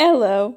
Hello! 0.00 0.54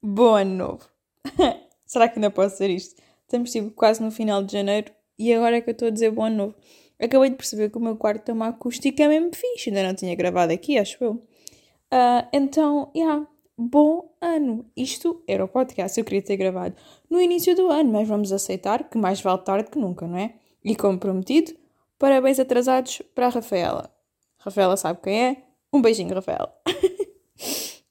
Bom 0.00 0.36
ano 0.36 0.54
novo! 0.54 0.88
Será 1.84 2.08
que 2.08 2.20
ainda 2.20 2.30
posso 2.30 2.50
dizer 2.54 2.70
isto? 2.70 3.02
Estamos 3.22 3.50
tipo 3.50 3.72
quase 3.72 4.00
no 4.00 4.12
final 4.12 4.44
de 4.44 4.52
janeiro 4.52 4.92
e 5.18 5.34
agora 5.34 5.56
é 5.56 5.60
que 5.60 5.70
eu 5.70 5.72
estou 5.72 5.88
a 5.88 5.90
dizer 5.90 6.12
bom 6.12 6.22
ano 6.22 6.36
novo. 6.36 6.54
Acabei 6.96 7.30
de 7.30 7.36
perceber 7.36 7.68
que 7.68 7.78
o 7.78 7.80
meu 7.80 7.96
quarto 7.96 8.22
tem 8.22 8.32
uma 8.32 8.46
acústica 8.46 9.08
mesmo 9.08 9.34
fixe, 9.34 9.70
ainda 9.70 9.82
não 9.82 9.94
tinha 9.96 10.14
gravado 10.14 10.52
aqui, 10.52 10.78
acho 10.78 11.02
eu. 11.02 11.14
Uh, 11.14 12.28
então, 12.32 12.92
yeah, 12.94 13.26
bom 13.58 14.14
ano! 14.20 14.64
Isto 14.76 15.20
era 15.26 15.44
o 15.44 15.48
podcast 15.48 15.98
eu 15.98 16.04
queria 16.04 16.22
ter 16.22 16.36
gravado 16.36 16.76
no 17.10 17.20
início 17.20 17.56
do 17.56 17.72
ano, 17.72 17.90
mas 17.90 18.06
vamos 18.06 18.30
aceitar 18.30 18.88
que 18.88 18.96
mais 18.96 19.20
vale 19.20 19.42
tarde 19.42 19.68
que 19.68 19.80
nunca, 19.80 20.06
não 20.06 20.16
é? 20.16 20.34
E 20.64 20.76
como 20.76 20.96
prometido, 20.96 21.52
parabéns 21.98 22.38
atrasados 22.38 23.02
para 23.16 23.26
a 23.26 23.30
Rafaela. 23.30 23.92
Rafaela 24.38 24.76
sabe 24.76 25.00
quem 25.02 25.24
é? 25.24 25.42
Um 25.72 25.82
beijinho, 25.82 26.14
Rafaela. 26.14 26.54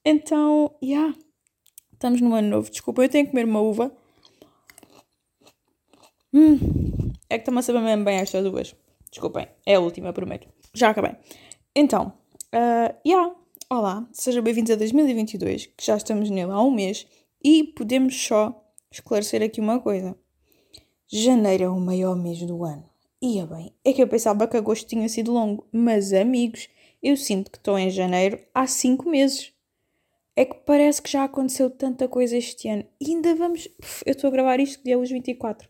então, 0.06 0.76
yeah, 0.84 1.16
estamos 1.94 2.22
no 2.22 2.34
ano 2.34 2.50
novo. 2.50 2.70
Desculpa, 2.70 3.04
eu 3.04 3.10
tenho 3.10 3.26
que 3.26 3.32
comer 3.32 3.46
uma 3.46 3.62
uva. 3.62 3.92
Hum, 6.34 6.60
é 7.30 7.38
que 7.38 7.42
está-me 7.42 7.60
a 7.60 7.62
saber 7.62 7.82
mesmo 7.82 8.06
bem 8.06 8.18
estas 8.18 8.44
duas. 8.44 8.76
Desculpem, 9.12 9.48
é 9.66 9.76
a 9.76 9.80
última, 9.80 10.14
prometo. 10.14 10.48
Já 10.74 10.90
acabei. 10.90 11.16
Então, 11.76 12.14
uh, 12.54 12.96
yeah, 13.06 13.34
olá, 13.70 14.08
sejam 14.12 14.44
bem-vindos 14.44 14.72
a 14.72 14.76
2022, 14.76 15.66
que 15.66 15.86
já 15.86 15.98
estamos 15.98 16.30
nele 16.30 16.52
há 16.52 16.62
um 16.62 16.72
mês 16.72 17.08
e 17.44 17.64
podemos 17.64 18.16
só 18.16 18.64
esclarecer 18.92 19.42
aqui 19.42 19.60
uma 19.60 19.80
coisa. 19.80 20.16
Janeiro 21.08 21.64
é 21.64 21.70
o 21.70 21.80
maior 21.80 22.16
mês 22.16 22.40
do 22.44 22.64
ano. 22.64 22.88
Ia 23.22 23.46
bem, 23.46 23.74
é 23.84 23.92
que 23.92 24.02
eu 24.02 24.08
pensava 24.08 24.48
que 24.48 24.56
agosto 24.56 24.88
tinha 24.88 25.10
sido 25.10 25.34
longo, 25.34 25.68
mas 25.72 26.14
amigos, 26.14 26.70
eu 27.02 27.18
sinto 27.18 27.52
que 27.52 27.58
estou 27.58 27.78
em 27.78 27.90
janeiro 27.90 28.40
há 28.54 28.68
cinco 28.68 29.10
meses. 29.10 29.52
É 30.40 30.46
que 30.46 30.56
parece 30.66 31.02
que 31.02 31.12
já 31.12 31.26
aconteceu 31.26 31.70
tanta 31.70 32.08
coisa 32.08 32.38
este 32.38 32.70
ano. 32.70 32.86
E 33.02 33.12
ainda 33.12 33.36
vamos. 33.36 33.68
Eu 34.06 34.12
estou 34.12 34.30
a 34.30 34.32
gravar 34.32 34.58
isto 34.62 34.82
dia 34.82 34.98
hoje 34.98 35.14
24. 35.14 35.68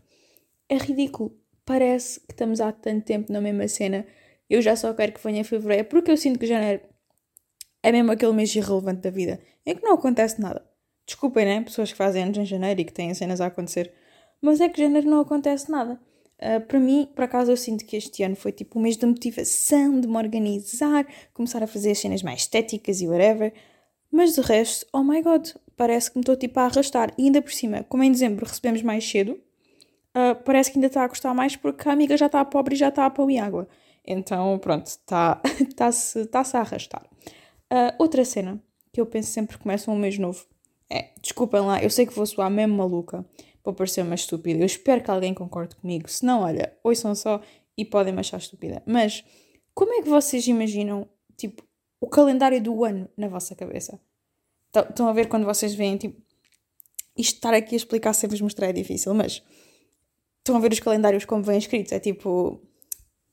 É 0.69 0.77
ridículo. 0.77 1.35
Parece 1.65 2.19
que 2.19 2.33
estamos 2.33 2.61
há 2.61 2.71
tanto 2.71 3.03
tempo 3.03 3.33
na 3.33 3.41
mesma 3.41 3.67
cena. 3.67 4.05
Eu 4.47 4.61
já 4.61 4.75
só 4.75 4.93
quero 4.93 5.13
que 5.13 5.23
venha 5.23 5.43
fevereiro, 5.43 5.85
porque 5.85 6.11
eu 6.11 6.17
sinto 6.17 6.37
que 6.37 6.45
janeiro 6.45 6.83
é 7.81 7.91
mesmo 7.91 8.11
aquele 8.11 8.31
mês 8.31 8.55
irrelevante 8.55 9.01
da 9.01 9.09
vida. 9.09 9.39
É 9.65 9.73
que 9.73 9.81
não 9.81 9.93
acontece 9.93 10.39
nada. 10.39 10.63
Desculpem, 11.03 11.45
né? 11.45 11.61
Pessoas 11.61 11.91
que 11.91 11.97
fazem 11.97 12.21
anos 12.21 12.37
em 12.37 12.45
janeiro 12.45 12.79
e 12.79 12.85
que 12.85 12.93
têm 12.93 13.11
cenas 13.15 13.41
a 13.41 13.47
acontecer. 13.47 13.91
Mas 14.39 14.61
é 14.61 14.69
que 14.69 14.79
janeiro 14.79 15.09
não 15.09 15.21
acontece 15.21 15.71
nada. 15.71 15.99
Uh, 16.39 16.61
para 16.67 16.79
mim, 16.79 17.09
por 17.15 17.23
acaso, 17.23 17.51
eu 17.51 17.57
sinto 17.57 17.83
que 17.87 17.97
este 17.97 18.21
ano 18.21 18.35
foi 18.35 18.51
tipo 18.51 18.77
um 18.77 18.83
mês 18.83 18.97
de 18.97 19.07
motivação, 19.07 19.99
de 19.99 20.07
me 20.07 20.17
organizar, 20.17 21.07
começar 21.33 21.63
a 21.63 21.67
fazer 21.67 21.89
as 21.89 21.97
cenas 21.97 22.21
mais 22.21 22.41
estéticas 22.41 23.01
e 23.01 23.07
whatever. 23.07 23.51
Mas 24.11 24.33
de 24.33 24.41
resto, 24.41 24.85
oh 24.93 25.03
my 25.03 25.21
god, 25.21 25.47
parece 25.75 26.11
que 26.11 26.17
me 26.17 26.21
estou 26.21 26.35
tipo 26.35 26.59
a 26.59 26.65
arrastar. 26.65 27.13
E 27.17 27.25
ainda 27.25 27.41
por 27.41 27.51
cima, 27.51 27.83
como 27.83 28.03
em 28.03 28.11
dezembro 28.11 28.45
recebemos 28.45 28.81
mais 28.81 29.07
cedo, 29.07 29.33
uh, 29.33 30.35
parece 30.43 30.71
que 30.71 30.77
ainda 30.77 30.87
está 30.87 31.03
a 31.03 31.09
custar 31.09 31.33
mais 31.33 31.55
porque 31.55 31.87
a 31.87 31.91
amiga 31.91 32.17
já 32.17 32.25
está 32.25 32.43
pobre 32.43 32.75
e 32.75 32.77
já 32.77 32.89
está 32.89 33.05
a 33.05 33.09
pão 33.09 33.29
e 33.29 33.37
água. 33.37 33.67
Então, 34.05 34.57
pronto, 34.59 34.87
está-se 34.87 35.75
tá 35.75 35.91
-se, 35.91 36.25
-se 36.25 36.57
a 36.57 36.59
arrastar. 36.61 37.05
Uh, 37.71 37.93
outra 37.99 38.25
cena 38.25 38.61
que 38.91 38.99
eu 38.99 39.05
penso 39.05 39.31
sempre 39.31 39.57
que 39.57 39.63
começa 39.63 39.91
um 39.91 39.95
mês 39.95 40.17
novo 40.17 40.45
é, 40.89 41.09
desculpem 41.21 41.61
lá, 41.61 41.81
eu 41.83 41.89
sei 41.89 42.05
que 42.05 42.13
vou 42.13 42.25
soar 42.25 42.49
mesmo 42.49 42.75
maluca, 42.75 43.23
vou 43.63 43.73
parecer 43.73 44.01
uma 44.01 44.15
estúpida. 44.15 44.59
Eu 44.59 44.65
espero 44.65 45.03
que 45.03 45.11
alguém 45.11 45.33
concorde 45.33 45.75
comigo. 45.75 46.09
Se 46.09 46.25
não, 46.25 46.41
olha, 46.41 46.75
ouçam 46.83 47.13
só 47.13 47.41
e 47.77 47.85
podem 47.85 48.11
me 48.11 48.19
achar 48.19 48.37
estúpida. 48.37 48.81
Mas 48.85 49.23
como 49.73 49.93
é 49.93 50.01
que 50.01 50.09
vocês 50.09 50.47
imaginam, 50.47 51.07
tipo, 51.37 51.63
o 51.99 52.07
calendário 52.07 52.61
do 52.61 52.83
ano 52.83 53.09
na 53.17 53.27
vossa 53.27 53.55
cabeça? 53.55 53.99
Estão 54.75 55.07
a 55.07 55.13
ver 55.13 55.27
quando 55.27 55.45
vocês 55.45 55.73
veem, 55.73 55.97
tipo, 55.97 56.21
isto 57.17 57.35
estar 57.35 57.53
aqui 57.53 57.75
a 57.75 57.77
explicar 57.77 58.13
sem 58.13 58.29
vos 58.29 58.39
mostrar 58.39 58.67
é 58.67 58.73
difícil, 58.73 59.13
mas 59.13 59.43
estão 60.37 60.55
a 60.55 60.59
ver 60.59 60.71
os 60.71 60.79
calendários 60.79 61.25
como 61.25 61.43
vêm 61.43 61.57
escritos. 61.57 61.91
É 61.91 61.99
tipo, 61.99 62.61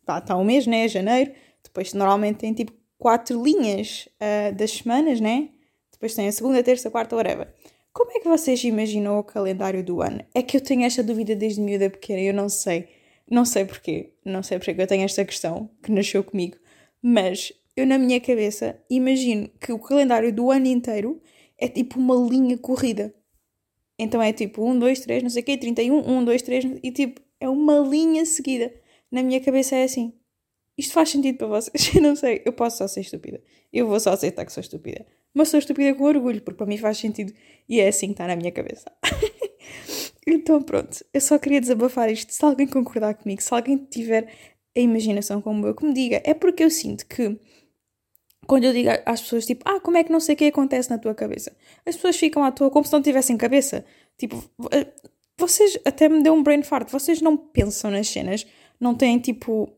está 0.00 0.36
um 0.36 0.44
mês, 0.44 0.66
né? 0.66 0.88
Janeiro. 0.88 1.32
Depois 1.62 1.92
normalmente 1.92 2.38
tem 2.38 2.52
tipo 2.52 2.72
quatro 2.98 3.42
linhas 3.42 4.08
uh, 4.20 4.54
das 4.54 4.72
semanas, 4.72 5.20
né? 5.20 5.50
Depois 5.92 6.14
tem 6.14 6.28
a 6.28 6.32
segunda, 6.32 6.62
terça, 6.62 6.90
quarta, 6.90 7.16
whatever. 7.16 7.48
Como 7.92 8.10
é 8.10 8.20
que 8.20 8.28
vocês 8.28 8.62
imaginam 8.64 9.18
o 9.18 9.24
calendário 9.24 9.82
do 9.82 10.02
ano? 10.02 10.22
É 10.34 10.42
que 10.42 10.56
eu 10.56 10.60
tenho 10.60 10.84
esta 10.84 11.02
dúvida 11.02 11.34
desde 11.34 11.60
miúda 11.60 11.88
pequena 11.88 12.20
eu 12.20 12.34
não 12.34 12.48
sei. 12.48 12.88
Não 13.30 13.44
sei 13.44 13.64
porquê. 13.64 14.12
Não 14.24 14.42
sei 14.42 14.58
porque 14.58 14.80
eu 14.80 14.86
tenho 14.86 15.04
esta 15.04 15.24
questão 15.24 15.70
que 15.82 15.90
nasceu 15.90 16.22
comigo. 16.22 16.58
Mas 17.00 17.52
eu, 17.76 17.86
na 17.86 17.98
minha 17.98 18.20
cabeça, 18.20 18.80
imagino 18.88 19.48
que 19.60 19.72
o 19.72 19.78
calendário 19.78 20.32
do 20.32 20.50
ano 20.50 20.66
inteiro 20.66 21.20
é 21.58 21.68
tipo 21.68 21.98
uma 21.98 22.14
linha 22.14 22.56
corrida. 22.56 23.14
Então 23.98 24.20
é 24.20 24.32
tipo 24.32 24.64
1, 24.64 24.78
2, 24.78 25.00
3, 25.00 25.22
não 25.22 25.30
sei 25.30 25.42
o 25.42 25.44
quê, 25.44 25.56
31, 25.56 26.18
1, 26.18 26.24
2, 26.24 26.42
3, 26.42 26.64
e 26.82 26.90
tipo, 26.90 27.20
é 27.40 27.48
uma 27.48 27.78
linha 27.78 28.24
seguida. 28.24 28.72
Na 29.10 29.22
minha 29.22 29.40
cabeça 29.40 29.76
é 29.76 29.84
assim. 29.84 30.12
Isto 30.76 30.92
faz 30.92 31.10
sentido 31.10 31.38
para 31.38 31.46
vocês? 31.46 31.92
Eu 31.94 32.02
não 32.02 32.16
sei. 32.16 32.42
Eu 32.44 32.52
posso 32.52 32.78
só 32.78 32.88
ser 32.88 33.00
estúpida. 33.00 33.42
Eu 33.72 33.86
vou 33.86 33.98
só 34.00 34.10
aceitar 34.10 34.44
que 34.44 34.52
sou 34.52 34.60
estúpida 34.60 35.06
mas 35.36 35.50
sou 35.50 35.58
estúpida 35.58 35.94
com 35.94 36.04
orgulho, 36.04 36.40
porque 36.40 36.56
para 36.56 36.66
mim 36.66 36.78
faz 36.78 36.96
sentido 36.96 37.30
e 37.68 37.78
é 37.78 37.88
assim 37.88 38.06
que 38.06 38.12
está 38.14 38.26
na 38.26 38.34
minha 38.34 38.50
cabeça. 38.50 38.90
então 40.26 40.62
pronto, 40.62 41.04
eu 41.12 41.20
só 41.20 41.38
queria 41.38 41.60
desabafar 41.60 42.10
isto. 42.10 42.32
Se 42.32 42.42
alguém 42.42 42.66
concordar 42.66 43.14
comigo, 43.14 43.42
se 43.42 43.52
alguém 43.52 43.76
tiver 43.76 44.32
a 44.74 44.80
imaginação 44.80 45.42
como 45.42 45.66
eu, 45.66 45.74
que 45.74 45.84
me 45.84 45.92
diga. 45.92 46.22
É 46.24 46.32
porque 46.32 46.64
eu 46.64 46.70
sinto 46.70 47.06
que 47.06 47.38
quando 48.46 48.64
eu 48.64 48.72
digo 48.72 48.90
às 49.04 49.20
pessoas 49.20 49.46
tipo, 49.46 49.62
ah, 49.68 49.80
como 49.80 49.96
é 49.96 50.04
que 50.04 50.12
não 50.12 50.20
sei 50.20 50.34
o 50.34 50.38
que 50.38 50.46
acontece 50.46 50.90
na 50.90 50.98
tua 50.98 51.14
cabeça? 51.14 51.54
As 51.84 51.96
pessoas 51.96 52.16
ficam 52.16 52.44
à 52.44 52.50
toa 52.52 52.70
como 52.70 52.84
se 52.84 52.92
não 52.92 53.02
tivessem 53.02 53.36
cabeça. 53.36 53.84
Tipo, 54.16 54.42
eh, 54.72 54.86
vocês 55.36 55.78
até 55.84 56.08
me 56.08 56.22
deu 56.22 56.32
um 56.32 56.42
brain 56.42 56.62
fart, 56.62 56.90
vocês 56.90 57.20
não 57.20 57.36
pensam 57.36 57.90
nas 57.90 58.08
cenas, 58.08 58.46
não 58.80 58.94
têm 58.94 59.18
tipo 59.18 59.70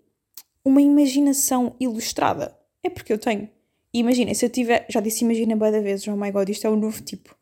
uma 0.64 0.80
imaginação 0.80 1.74
ilustrada. 1.80 2.56
É 2.82 2.90
porque 2.90 3.12
eu 3.12 3.18
tenho. 3.18 3.48
E 3.92 4.00
imaginem, 4.00 4.34
se 4.34 4.44
eu 4.44 4.50
tiver. 4.50 4.86
Já 4.88 5.00
disse 5.00 5.24
imagina 5.24 5.56
bem 5.56 5.72
da 5.72 5.78
oh 6.12 6.16
my 6.16 6.30
god, 6.30 6.48
isto 6.48 6.66
é 6.66 6.70
o 6.70 6.74
um 6.74 6.76
novo 6.76 7.02
tipo. 7.02 7.34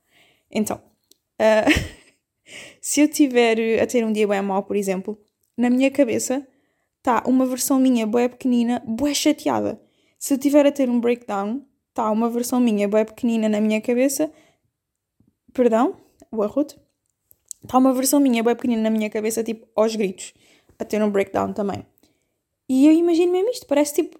Então, 0.50 0.80
uh, 1.40 1.90
se 2.80 3.00
eu 3.00 3.08
tiver 3.08 3.80
a 3.82 3.86
ter 3.86 4.04
um 4.04 4.12
dia 4.12 4.26
bem 4.26 4.40
mal, 4.42 4.62
por 4.62 4.76
exemplo, 4.76 5.18
na 5.56 5.68
minha 5.68 5.90
cabeça 5.90 6.46
está 6.98 7.22
uma 7.26 7.46
versão 7.46 7.78
minha 7.78 8.06
bem 8.06 8.28
pequenina, 8.28 8.82
bem 8.86 9.14
chateada. 9.14 9.80
Se 10.26 10.36
tiver 10.36 10.66
a 10.66 10.72
ter 10.72 10.90
um 10.90 10.98
breakdown, 10.98 11.64
está 11.90 12.10
uma 12.10 12.28
versão 12.28 12.58
minha 12.58 12.88
bem 12.88 13.04
pequenina 13.04 13.48
na 13.48 13.60
minha 13.60 13.80
cabeça. 13.80 14.28
Perdão, 15.52 15.94
o 16.32 16.42
arroto. 16.42 16.76
Está 17.62 17.78
uma 17.78 17.92
versão 17.92 18.18
minha 18.18 18.42
bem 18.42 18.56
pequenina 18.56 18.82
na 18.82 18.90
minha 18.90 19.08
cabeça, 19.08 19.44
tipo, 19.44 19.68
aos 19.76 19.94
gritos, 19.94 20.34
a 20.80 20.84
ter 20.84 21.00
um 21.00 21.10
breakdown 21.12 21.52
também. 21.52 21.86
E 22.68 22.88
eu 22.88 22.92
imagino 22.92 23.30
mesmo 23.30 23.50
isto, 23.50 23.68
parece 23.68 24.02
tipo 24.02 24.18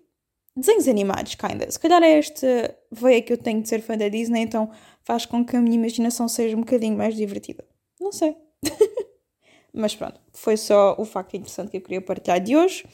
desenhos 0.54 0.86
animados, 0.86 1.34
kinda. 1.34 1.68
Se 1.68 1.80
calhar 1.80 2.00
é 2.00 2.18
esta 2.18 2.78
veia 2.92 3.20
que 3.20 3.32
eu 3.32 3.36
tenho 3.36 3.60
de 3.60 3.68
ser 3.68 3.82
fã 3.82 3.98
da 3.98 4.08
Disney, 4.08 4.42
então 4.42 4.70
faz 5.02 5.26
com 5.26 5.44
que 5.44 5.56
a 5.56 5.60
minha 5.60 5.74
imaginação 5.74 6.28
seja 6.28 6.56
um 6.56 6.60
bocadinho 6.60 6.96
mais 6.96 7.16
divertida. 7.16 7.64
Não 8.00 8.12
sei. 8.12 8.36
Mas 9.74 9.96
pronto, 9.96 10.20
foi 10.32 10.56
só 10.56 10.94
o 11.00 11.04
facto 11.04 11.34
interessante 11.34 11.72
que 11.72 11.78
eu 11.78 11.82
queria 11.82 12.00
partilhar 12.00 12.38
de 12.38 12.56
hoje. 12.56 12.84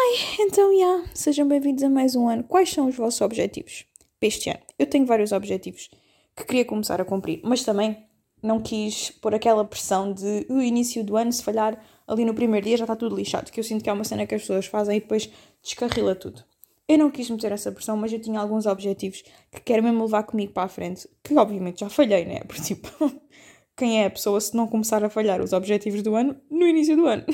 Ai, 0.00 0.14
então, 0.38 0.70
já, 0.70 0.78
yeah, 0.78 1.10
sejam 1.12 1.48
bem-vindos 1.48 1.82
a 1.82 1.88
mais 1.90 2.14
um 2.14 2.28
ano. 2.28 2.44
Quais 2.44 2.70
são 2.70 2.86
os 2.86 2.94
vossos 2.94 3.20
objetivos 3.20 3.84
para 4.20 4.28
este 4.28 4.48
ano? 4.48 4.60
Eu 4.78 4.86
tenho 4.86 5.04
vários 5.04 5.32
objetivos 5.32 5.90
que 6.36 6.44
queria 6.44 6.64
começar 6.64 7.00
a 7.00 7.04
cumprir, 7.04 7.40
mas 7.42 7.64
também 7.64 8.06
não 8.40 8.60
quis 8.60 9.10
pôr 9.10 9.34
aquela 9.34 9.64
pressão 9.64 10.12
de 10.12 10.46
o 10.48 10.62
início 10.62 11.02
do 11.02 11.16
ano, 11.16 11.32
se 11.32 11.42
falhar 11.42 11.84
ali 12.06 12.24
no 12.24 12.32
primeiro 12.32 12.64
dia 12.64 12.76
já 12.76 12.84
está 12.84 12.94
tudo 12.94 13.16
lixado, 13.16 13.50
que 13.50 13.58
eu 13.58 13.64
sinto 13.64 13.82
que 13.82 13.90
é 13.90 13.92
uma 13.92 14.04
cena 14.04 14.24
que 14.24 14.36
as 14.36 14.42
pessoas 14.42 14.66
fazem 14.66 14.98
e 14.98 15.00
depois 15.00 15.28
descarrila 15.60 16.14
tudo. 16.14 16.44
Eu 16.86 16.96
não 16.96 17.10
quis 17.10 17.28
meter 17.28 17.50
essa 17.50 17.72
pressão, 17.72 17.96
mas 17.96 18.12
eu 18.12 18.20
tinha 18.20 18.38
alguns 18.38 18.66
objetivos 18.66 19.24
que 19.50 19.60
quero 19.62 19.82
mesmo 19.82 20.04
levar 20.04 20.22
comigo 20.22 20.52
para 20.52 20.62
a 20.62 20.68
frente, 20.68 21.08
que 21.24 21.36
obviamente 21.36 21.80
já 21.80 21.90
falhei, 21.90 22.24
né? 22.24 22.44
Por 22.44 22.56
tipo, 22.60 22.88
quem 23.76 24.00
é 24.00 24.06
a 24.06 24.10
pessoa 24.10 24.40
se 24.40 24.56
não 24.56 24.68
começar 24.68 25.02
a 25.02 25.10
falhar 25.10 25.42
os 25.42 25.52
objetivos 25.52 26.02
do 26.02 26.14
ano 26.14 26.40
no 26.48 26.68
início 26.68 26.96
do 26.96 27.04
ano? 27.04 27.24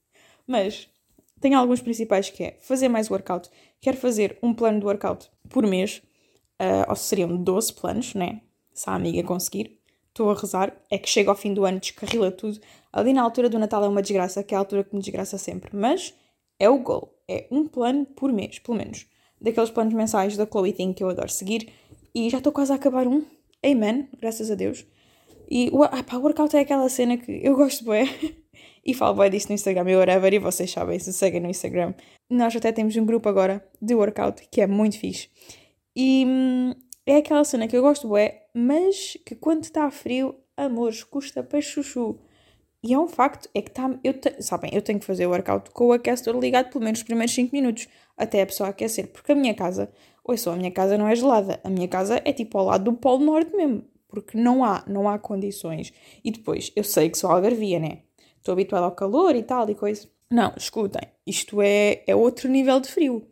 mas 0.48 0.88
tenho 1.44 1.58
alguns 1.58 1.82
principais 1.82 2.30
que 2.30 2.42
é 2.42 2.56
fazer 2.58 2.88
mais 2.88 3.10
workout. 3.10 3.50
Quero 3.78 3.98
fazer 3.98 4.38
um 4.42 4.54
plano 4.54 4.80
de 4.80 4.86
workout 4.86 5.30
por 5.50 5.66
mês, 5.66 6.02
uh, 6.58 6.88
ou 6.88 6.96
seriam 6.96 7.36
12 7.36 7.74
planos, 7.74 8.14
né? 8.14 8.40
Se 8.72 8.88
a 8.88 8.94
amiga 8.94 9.22
conseguir. 9.22 9.78
Estou 10.08 10.30
a 10.30 10.34
rezar, 10.34 10.74
é 10.90 10.96
que 10.96 11.06
chega 11.06 11.30
ao 11.30 11.36
fim 11.36 11.52
do 11.52 11.66
ano, 11.66 11.80
descarrila 11.80 12.30
tudo. 12.30 12.58
Ali 12.90 13.12
na 13.12 13.20
altura 13.20 13.50
do 13.50 13.58
Natal 13.58 13.84
é 13.84 13.88
uma 13.88 14.00
desgraça, 14.00 14.42
que 14.42 14.54
é 14.54 14.56
a 14.56 14.60
altura 14.60 14.84
que 14.84 14.94
me 14.94 15.02
desgraça 15.02 15.36
sempre. 15.36 15.76
Mas 15.76 16.14
é 16.58 16.70
o 16.70 16.78
goal 16.78 17.14
é 17.28 17.46
um 17.50 17.68
plano 17.68 18.06
por 18.06 18.32
mês, 18.32 18.58
pelo 18.58 18.78
menos. 18.78 19.06
Daqueles 19.38 19.70
planos 19.70 19.92
mensais 19.92 20.38
da 20.38 20.46
Chloe 20.46 20.72
Ting 20.72 20.94
que 20.94 21.04
eu 21.04 21.10
adoro 21.10 21.28
seguir. 21.28 21.70
E 22.14 22.30
já 22.30 22.38
estou 22.38 22.54
quase 22.54 22.72
a 22.72 22.76
acabar 22.76 23.06
um. 23.06 23.22
Amen, 23.62 24.08
graças 24.18 24.50
a 24.50 24.54
Deus. 24.54 24.86
E 25.50 25.68
o 25.70 25.80
workout 25.80 26.56
é 26.56 26.60
aquela 26.60 26.88
cena 26.88 27.18
que 27.18 27.40
eu 27.44 27.54
gosto 27.54 27.84
bem. 27.84 28.08
e 28.84 28.94
falo 28.94 29.16
bem 29.16 29.30
disso 29.30 29.48
no 29.48 29.54
Instagram 29.54 29.90
e 29.90 29.96
whatever. 29.96 30.32
E 30.32 30.38
vocês 30.38 30.70
sabem, 30.70 30.98
se 30.98 31.12
seguem 31.12 31.40
no 31.40 31.48
Instagram. 31.48 31.94
Nós 32.28 32.54
até 32.54 32.72
temos 32.72 32.96
um 32.96 33.04
grupo 33.04 33.28
agora 33.28 33.64
de 33.80 33.94
workout 33.94 34.46
que 34.50 34.60
é 34.60 34.66
muito 34.66 34.98
fixe. 34.98 35.28
E, 35.96 36.26
é 37.06 37.16
aquela 37.16 37.44
cena 37.44 37.68
que 37.68 37.76
eu 37.76 37.82
gosto, 37.82 38.16
é, 38.16 38.46
mas 38.54 39.16
que 39.26 39.34
quando 39.34 39.64
está 39.64 39.90
frio, 39.90 40.34
amores, 40.56 41.04
custa 41.04 41.42
para 41.42 41.60
chuchu. 41.60 42.18
E 42.82 42.92
é 42.92 42.98
um 42.98 43.06
facto, 43.06 43.48
é 43.54 43.62
que 43.62 43.70
está. 43.70 43.90
Eu 44.02 44.14
te, 44.14 44.42
sabem, 44.42 44.70
eu 44.74 44.82
tenho 44.82 44.98
que 44.98 45.04
fazer 45.04 45.26
o 45.26 45.30
workout 45.30 45.70
com 45.70 45.86
o 45.86 45.92
aquecedor 45.92 46.38
ligado 46.40 46.70
pelo 46.70 46.84
menos 46.84 47.00
os 47.00 47.04
primeiros 47.04 47.34
5 47.34 47.54
minutos, 47.54 47.88
até 48.16 48.42
a 48.42 48.46
pessoa 48.46 48.70
aquecer, 48.70 49.08
porque 49.08 49.32
a 49.32 49.34
minha 49.34 49.54
casa, 49.54 49.90
oi 50.24 50.36
só, 50.36 50.52
a 50.52 50.56
minha 50.56 50.70
casa 50.70 50.96
não 50.98 51.08
é 51.08 51.14
gelada, 51.14 51.60
a 51.64 51.70
minha 51.70 51.88
casa 51.88 52.20
é 52.24 52.32
tipo 52.32 52.58
ao 52.58 52.66
lado 52.66 52.84
do 52.84 52.92
Polo 52.94 53.24
Norte 53.24 53.54
mesmo, 53.54 53.84
porque 54.08 54.38
não 54.38 54.64
há, 54.64 54.84
não 54.86 55.08
há 55.08 55.18
condições. 55.18 55.92
E 56.22 56.30
depois, 56.30 56.72
eu 56.76 56.84
sei 56.84 57.08
que 57.10 57.18
sou 57.18 57.30
algarvia, 57.30 57.78
né? 57.78 58.00
Estou 58.44 58.52
habituada 58.52 58.84
ao 58.84 58.92
calor 58.92 59.34
e 59.34 59.42
tal 59.42 59.70
e 59.70 59.74
coisa. 59.74 60.06
Não, 60.30 60.52
escutem, 60.54 61.00
isto 61.26 61.62
é, 61.62 62.04
é 62.06 62.14
outro 62.14 62.46
nível 62.46 62.78
de 62.78 62.90
frio. 62.90 63.26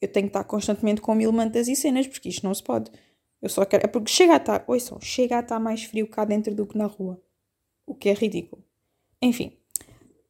Eu 0.00 0.06
tenho 0.06 0.26
que 0.26 0.30
estar 0.30 0.44
constantemente 0.44 1.00
com 1.00 1.16
mil 1.16 1.32
mantas 1.32 1.66
e 1.66 1.74
cenas, 1.74 2.06
porque 2.06 2.28
isto 2.28 2.46
não 2.46 2.54
se 2.54 2.62
pode. 2.62 2.88
Eu 3.40 3.48
só 3.48 3.64
quero. 3.64 3.84
É 3.84 3.88
porque 3.88 4.12
chega 4.12 4.34
a 4.34 4.36
estar. 4.36 4.64
Ouçam, 4.68 5.00
chega 5.00 5.38
a 5.38 5.40
estar 5.40 5.58
mais 5.58 5.82
frio 5.82 6.06
cá 6.06 6.24
dentro 6.24 6.54
do 6.54 6.64
que 6.64 6.78
na 6.78 6.86
rua. 6.86 7.20
O 7.84 7.92
que 7.92 8.08
é 8.08 8.12
ridículo. 8.12 8.62
Enfim. 9.20 9.52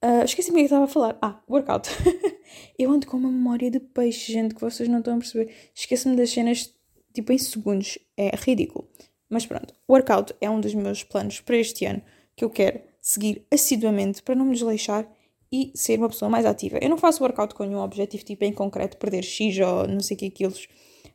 Uh, 0.03 0.25
Esqueci-me 0.25 0.57
o 0.57 0.61
que 0.61 0.65
estava 0.65 0.87
a 0.87 0.89
falar. 0.89 1.19
Ah, 1.21 1.39
workout. 1.47 1.91
eu 2.79 2.91
ando 2.91 3.07
com 3.07 3.19
uma 3.19 3.31
memória 3.31 3.71
de 3.71 3.81
peixe, 3.81 4.33
gente, 4.33 4.55
que 4.55 4.63
vocês 4.63 4.89
não 4.89 5.01
estão 5.01 5.17
a 5.17 5.19
perceber. 5.19 5.55
Esqueço-me 5.75 6.17
das 6.17 6.31
cenas, 6.31 6.75
tipo, 7.13 7.33
em 7.33 7.39
segundos. 7.39 7.99
É 8.17 8.35
ridículo. 8.35 8.89
Mas 9.29 9.45
pronto, 9.45 9.75
workout 9.87 10.35
é 10.41 10.49
um 10.49 10.59
dos 10.59 10.73
meus 10.73 11.03
planos 11.03 11.39
para 11.41 11.59
este 11.59 11.85
ano 11.85 12.03
que 12.35 12.45
eu 12.45 12.49
quero 12.49 12.81
seguir 13.03 13.45
assiduamente 13.51 14.23
para 14.23 14.37
não 14.37 14.45
me 14.47 14.55
desleixar 14.55 15.11
e 15.51 15.73
ser 15.75 15.99
uma 15.99 16.09
pessoa 16.09 16.31
mais 16.31 16.47
ativa. 16.47 16.79
Eu 16.81 16.89
não 16.89 16.97
faço 16.97 17.23
workout 17.23 17.55
com 17.55 17.65
nenhum 17.65 17.81
objetivo 17.81 18.25
tipo 18.25 18.45
em 18.45 18.53
concreto, 18.53 18.97
perder 18.97 19.23
X 19.23 19.59
ou 19.59 19.87
não 19.89 20.01
sei 20.01 20.17
que 20.17 20.31
quilos, 20.31 20.69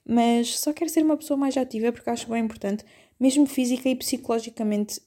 mas 0.06 0.60
só 0.60 0.74
quero 0.74 0.92
ser 0.92 1.04
uma 1.04 1.18
pessoa 1.18 1.38
mais 1.38 1.56
ativa 1.56 1.92
porque 1.92 2.10
acho 2.10 2.30
bem 2.30 2.44
importante, 2.44 2.86
mesmo 3.18 3.48
física 3.48 3.90
e 3.90 3.96
psicologicamente, 3.96 5.02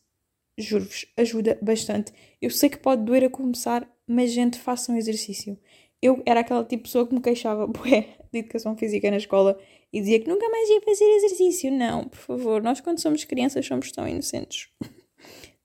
juro-vos, 0.59 1.06
ajuda 1.17 1.59
bastante. 1.62 2.12
Eu 2.41 2.50
sei 2.50 2.71
que 2.71 2.79
pode 2.79 3.05
doer 3.05 3.25
a 3.25 3.31
começar, 3.31 3.88
mas 4.06 4.33
gente, 4.33 4.59
façam 4.59 4.94
um 4.94 4.99
exercício. 4.99 5.56
Eu 6.03 6.23
era 6.25 6.41
aquela 6.41 6.65
tipo 6.65 6.83
de 6.83 6.88
pessoa 6.88 7.06
que 7.06 7.15
me 7.15 7.21
queixava, 7.21 7.67
bué, 7.69 8.17
de 8.33 8.38
educação 8.41 8.76
física 8.76 9.11
na 9.11 9.19
escola 9.19 9.59
e 9.93 10.00
dizia 10.00 10.19
que 10.19 10.29
nunca 10.29 10.49
mais 10.49 10.69
ia 10.69 10.81
fazer 10.81 11.05
exercício. 11.05 11.71
Não, 11.71 12.09
por 12.09 12.19
favor, 12.19 12.62
nós 12.62 12.81
quando 12.81 13.00
somos 13.00 13.23
crianças 13.25 13.67
somos 13.67 13.93
tão 13.93 14.09
inocentes. 14.09 14.69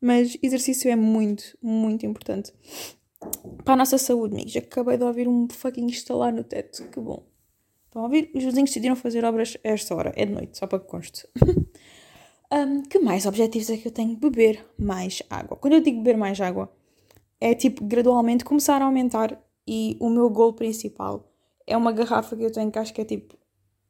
Mas 0.05 0.37
exercício 0.43 0.91
é 0.91 0.95
muito, 0.95 1.57
muito 1.59 2.05
importante 2.05 2.53
para 3.63 3.73
a 3.73 3.77
nossa 3.77 3.97
saúde, 3.97 4.35
amigos. 4.35 4.55
Acabei 4.55 4.99
de 4.99 5.03
ouvir 5.03 5.27
um 5.27 5.47
fucking 5.49 5.85
instalar 5.85 6.31
no 6.31 6.43
teto. 6.43 6.87
Que 6.89 6.99
bom. 6.99 7.25
Estão 7.87 8.03
a 8.03 8.05
ouvir? 8.05 8.29
Os 8.35 8.43
vizinhos 8.43 8.69
decidiram 8.69 8.95
fazer 8.95 9.25
obras 9.25 9.57
a 9.63 9.69
esta 9.69 9.95
hora. 9.95 10.13
É 10.15 10.27
de 10.27 10.31
noite, 10.31 10.59
só 10.59 10.67
para 10.67 10.77
que 10.77 10.85
conste. 10.85 11.27
um, 12.53 12.83
que 12.83 12.99
mais 12.99 13.25
objetivos 13.25 13.67
é 13.71 13.77
que 13.77 13.87
eu 13.87 13.91
tenho? 13.91 14.15
Beber 14.15 14.63
mais 14.77 15.23
água. 15.27 15.57
Quando 15.57 15.73
eu 15.73 15.81
digo 15.81 15.97
beber 16.03 16.17
mais 16.17 16.39
água, 16.39 16.71
é 17.41 17.55
tipo 17.55 17.83
gradualmente 17.83 18.45
começar 18.45 18.79
a 18.83 18.85
aumentar. 18.85 19.43
E 19.67 19.97
o 19.99 20.07
meu 20.07 20.29
gol 20.29 20.53
principal 20.53 21.33
é 21.65 21.75
uma 21.75 21.91
garrafa 21.91 22.37
que 22.37 22.43
eu 22.43 22.51
tenho 22.51 22.71
que 22.71 22.77
acho 22.77 22.93
que 22.93 23.01
é 23.01 23.05
tipo 23.05 23.35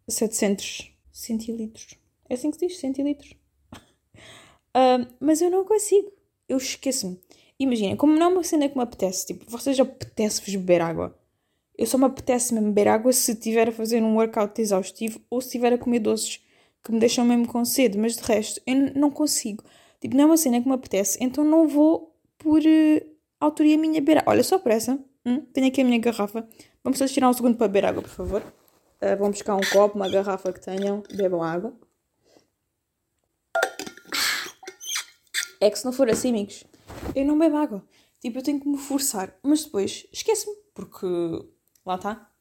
700 0.07 0.93
centilitros. 1.11 1.95
É 2.29 2.35
assim 2.35 2.51
que 2.51 2.57
se 2.57 2.67
diz? 2.67 2.79
Centilitros. 2.79 3.35
Um, 4.75 5.05
mas 5.19 5.41
eu 5.41 5.49
não 5.49 5.63
consigo. 5.63 6.11
Eu 6.47 6.57
esqueço-me. 6.57 7.19
Imaginem, 7.57 7.95
como 7.95 8.13
não 8.13 8.25
é 8.25 8.27
uma 8.27 8.43
cena 8.43 8.67
que 8.67 8.75
me 8.75 8.83
apetece, 8.83 9.27
tipo, 9.27 9.49
vocês 9.49 9.79
apetece-vos 9.79 10.55
beber 10.55 10.81
água. 10.81 11.17
Eu 11.77 11.85
só 11.85 11.97
me 11.97 12.05
apetece 12.05 12.53
mesmo 12.53 12.69
beber 12.69 12.89
água 12.89 13.11
se 13.13 13.31
estiver 13.31 13.69
a 13.69 13.71
fazer 13.71 14.03
um 14.03 14.15
workout 14.15 14.61
exaustivo 14.61 15.21
ou 15.29 15.41
se 15.41 15.47
estiver 15.47 15.73
a 15.73 15.77
comer 15.77 15.99
doces 15.99 16.41
que 16.83 16.91
me 16.91 16.99
deixam 16.99 17.25
mesmo 17.25 17.47
com 17.47 17.65
sede, 17.65 17.97
mas 17.97 18.15
de 18.15 18.23
resto 18.23 18.61
eu 18.65 18.75
não 18.95 19.09
consigo. 19.09 19.63
Tipo, 19.99 20.15
não 20.15 20.23
é 20.23 20.25
uma 20.27 20.37
cena 20.37 20.61
que 20.61 20.67
me 20.67 20.75
apetece, 20.75 21.17
então 21.21 21.43
não 21.43 21.67
vou 21.67 22.13
por 22.37 22.59
uh, 22.59 23.05
autoria 23.39 23.77
minha 23.77 24.01
beber 24.01 24.19
água. 24.19 24.33
Olha, 24.33 24.43
só 24.43 24.59
por 24.59 24.71
essa, 24.71 24.99
hum, 25.25 25.41
tenho 25.53 25.67
aqui 25.67 25.81
a 25.81 25.85
minha 25.85 25.99
garrafa. 25.99 26.47
Vamos 26.83 26.99
só 26.99 27.07
tirar 27.07 27.29
um 27.29 27.33
segundo 27.33 27.57
para 27.57 27.67
beber 27.67 27.85
água, 27.85 28.01
por 28.03 28.11
favor. 28.11 28.43
Uh, 29.01 29.17
vão 29.17 29.31
buscar 29.31 29.55
um 29.55 29.61
copo, 29.71 29.95
uma 29.95 30.07
garrafa 30.07 30.53
que 30.53 30.61
tenham, 30.61 31.01
bebam 31.13 31.41
água. 31.41 31.73
É 35.65 35.71
que 35.71 35.79
se 35.79 35.85
não 35.85 35.91
for 35.91 36.07
assim, 36.07 36.29
amigos, 36.29 36.63
eu 37.15 37.25
não 37.25 37.39
bebo 37.39 37.57
água. 37.57 37.83
Tipo, 38.19 38.37
eu 38.37 38.43
tenho 38.43 38.59
que 38.59 38.67
me 38.67 38.77
forçar. 38.77 39.35
Mas 39.41 39.63
depois 39.63 40.05
esqueço-me, 40.13 40.55
porque 40.75 41.07
lá 41.83 41.95
está. 41.95 42.31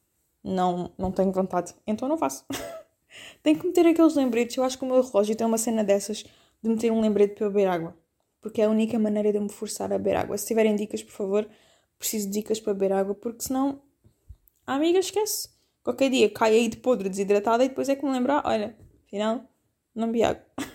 Não, 0.43 0.93
não 0.99 1.11
tenho 1.11 1.32
vontade. 1.32 1.75
Então 1.87 2.06
não 2.06 2.19
faço. 2.19 2.44
tenho 3.43 3.59
que 3.59 3.67
meter 3.67 3.87
aqueles 3.87 4.15
lembretes. 4.15 4.59
Eu 4.59 4.62
acho 4.62 4.76
que 4.76 4.85
o 4.85 4.87
meu 4.87 5.00
relógio 5.00 5.35
tem 5.35 5.47
uma 5.47 5.56
cena 5.56 5.82
dessas 5.82 6.23
de 6.62 6.69
meter 6.69 6.93
um 6.93 7.00
lembrete 7.00 7.35
para 7.35 7.47
eu 7.47 7.50
beber 7.50 7.67
água. 7.67 7.97
Porque 8.43 8.61
é 8.61 8.67
a 8.67 8.69
única 8.69 8.99
maneira 8.99 9.32
de 9.32 9.38
eu 9.38 9.43
me 9.43 9.49
forçar 9.49 9.91
a 9.91 9.97
beber 9.97 10.17
água. 10.17 10.37
Se 10.37 10.47
tiverem 10.47 10.77
dicas, 10.77 11.03
por 11.03 11.12
favor, 11.12 11.49
preciso 11.99 12.27
de 12.27 12.35
dicas 12.35 12.61
para 12.61 12.75
beber 12.75 12.93
água, 12.93 13.15
porque 13.15 13.43
senão 13.43 13.81
a 14.67 14.75
amiga 14.75 14.99
esquece. 14.99 15.49
Qualquer 15.82 16.11
dia 16.11 16.29
cai 16.29 16.53
aí 16.53 16.69
de 16.69 16.77
podre, 16.77 17.09
desidratada, 17.09 17.65
e 17.65 17.69
depois 17.69 17.88
é 17.88 17.97
que 17.97 18.05
me 18.05 18.12
lembrar: 18.12 18.43
olha, 18.44 18.77
afinal, 19.06 19.49
não 19.94 20.09
bebi 20.09 20.25
água. 20.25 20.44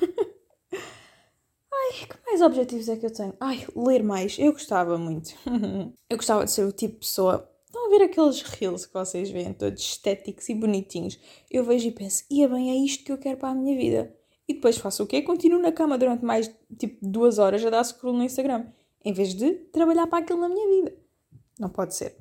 Ai, 1.72 2.06
que 2.07 2.18
mais 2.30 2.42
objetivos 2.42 2.88
é 2.88 2.96
que 2.96 3.06
eu 3.08 3.12
tenho? 3.12 3.34
Ai, 3.40 3.66
ler 3.76 4.04
mais. 4.04 4.38
Eu 4.38 4.54
gostava 4.54 4.98
muito. 4.98 5.34
eu 6.10 6.18
gostava 6.18 6.46
de 6.46 6.52
ser 6.52 6.64
o 6.64 6.72
tipo 6.72 6.94
de 6.94 7.00
pessoa. 7.00 7.50
Estão 7.66 7.88
a 7.88 7.90
ver 7.90 8.04
aqueles 8.04 8.42
reels 8.42 8.86
que 8.86 8.94
vocês 8.94 9.30
veem, 9.31 9.54
todos 9.54 9.81
estéticos 9.81 10.48
e 10.50 10.56
bonitinhos. 10.56 11.20
Eu 11.50 11.64
vejo 11.64 11.88
e 11.88 11.92
penso, 11.92 12.24
ia 12.30 12.48
bem, 12.48 12.72
é 12.72 12.76
isto 12.76 13.04
que 13.04 13.12
eu 13.12 13.18
quero 13.18 13.38
para 13.38 13.50
a 13.50 13.56
minha 13.56 13.76
vida. 13.76 14.16
E 14.48 14.54
depois 14.54 14.78
faço 14.78 15.04
o 15.04 15.08
quê? 15.08 15.22
Continuo 15.22 15.60
na 15.60 15.72
cama 15.72 15.98
durante 15.98 16.24
mais, 16.24 16.52
tipo, 16.78 16.98
duas 17.02 17.38
horas 17.38 17.64
a 17.66 17.70
dar 17.70 17.84
scroll 17.84 18.16
no 18.16 18.24
Instagram. 18.24 18.68
Em 19.04 19.14
vez 19.14 19.34
de 19.34 19.52
trabalhar 19.72 20.08
para 20.08 20.20
aquilo 20.20 20.40
na 20.40 20.50
minha 20.50 20.68
vida. 20.68 20.98
Não 21.60 21.70
pode 21.70 21.96
ser. 21.96 22.16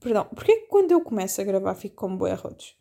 Perdão, 0.00 0.26
porquê 0.34 0.56
que 0.56 0.66
quando 0.66 0.90
eu 0.92 1.00
começo 1.00 1.40
a 1.40 1.44
gravar 1.44 1.74
fico 1.74 1.96
como 1.96 2.16
boi 2.16 2.30
arrotos? 2.30 2.76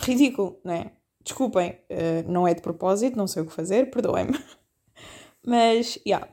Ridículo, 0.00 0.58
não 0.64 0.72
é? 0.72 0.92
Desculpem, 1.22 1.72
uh, 1.72 2.30
não 2.30 2.46
é 2.46 2.54
de 2.54 2.62
propósito, 2.62 3.16
não 3.16 3.26
sei 3.26 3.42
o 3.42 3.46
que 3.46 3.52
fazer, 3.52 3.90
perdoem-me. 3.90 4.38
Mas, 5.46 5.94
já, 5.94 6.00
yeah, 6.06 6.28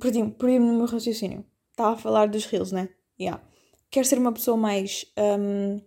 perdi-me 0.00 0.30
perdi 0.32 0.58
no 0.58 0.74
meu 0.74 0.86
raciocínio. 0.86 1.44
Estava 1.70 1.94
a 1.94 1.98
falar 1.98 2.28
dos 2.28 2.46
reels, 2.46 2.72
né? 2.72 2.88
Yeah. 3.18 3.42
Quero 3.90 4.06
ser 4.06 4.18
uma 4.18 4.32
pessoa 4.32 4.56
mais. 4.56 5.06
Um, 5.16 5.80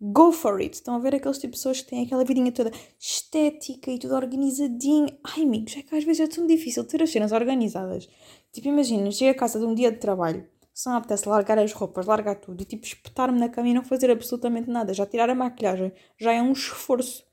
go 0.00 0.32
for 0.32 0.60
it. 0.60 0.74
Estão 0.74 0.94
a 0.94 0.98
ver 0.98 1.14
aqueles 1.14 1.38
tipo 1.38 1.52
de 1.52 1.58
pessoas 1.58 1.80
que 1.80 1.90
têm 1.90 2.04
aquela 2.04 2.24
vidinha 2.24 2.52
toda 2.52 2.70
estética 2.98 3.90
e 3.90 3.98
tudo 3.98 4.14
organizadinho. 4.14 5.08
Ai, 5.24 5.42
amigos, 5.42 5.76
é 5.76 5.82
que 5.82 5.94
às 5.94 6.04
vezes 6.04 6.20
é 6.20 6.26
tão 6.26 6.46
difícil 6.46 6.84
ter 6.84 7.02
as 7.02 7.10
cenas 7.10 7.32
organizadas. 7.32 8.08
Tipo, 8.52 8.68
imagina, 8.68 9.10
chego 9.10 9.30
a 9.30 9.34
casa 9.34 9.58
de 9.58 9.64
um 9.64 9.74
dia 9.74 9.92
de 9.92 9.98
trabalho, 9.98 10.46
só 10.74 10.90
me 10.90 10.96
apetece 10.96 11.28
largar 11.28 11.58
as 11.58 11.72
roupas, 11.72 12.06
largar 12.06 12.36
tudo 12.36 12.62
e 12.62 12.64
tipo 12.64 12.84
espetar-me 12.84 13.38
na 13.38 13.48
cama 13.48 13.68
e 13.68 13.74
não 13.74 13.84
fazer 13.84 14.10
absolutamente 14.10 14.68
nada. 14.68 14.94
Já 14.94 15.06
tirar 15.06 15.28
a 15.30 15.34
maquilhagem 15.34 15.92
já 16.18 16.32
é 16.32 16.42
um 16.42 16.52
esforço. 16.52 17.24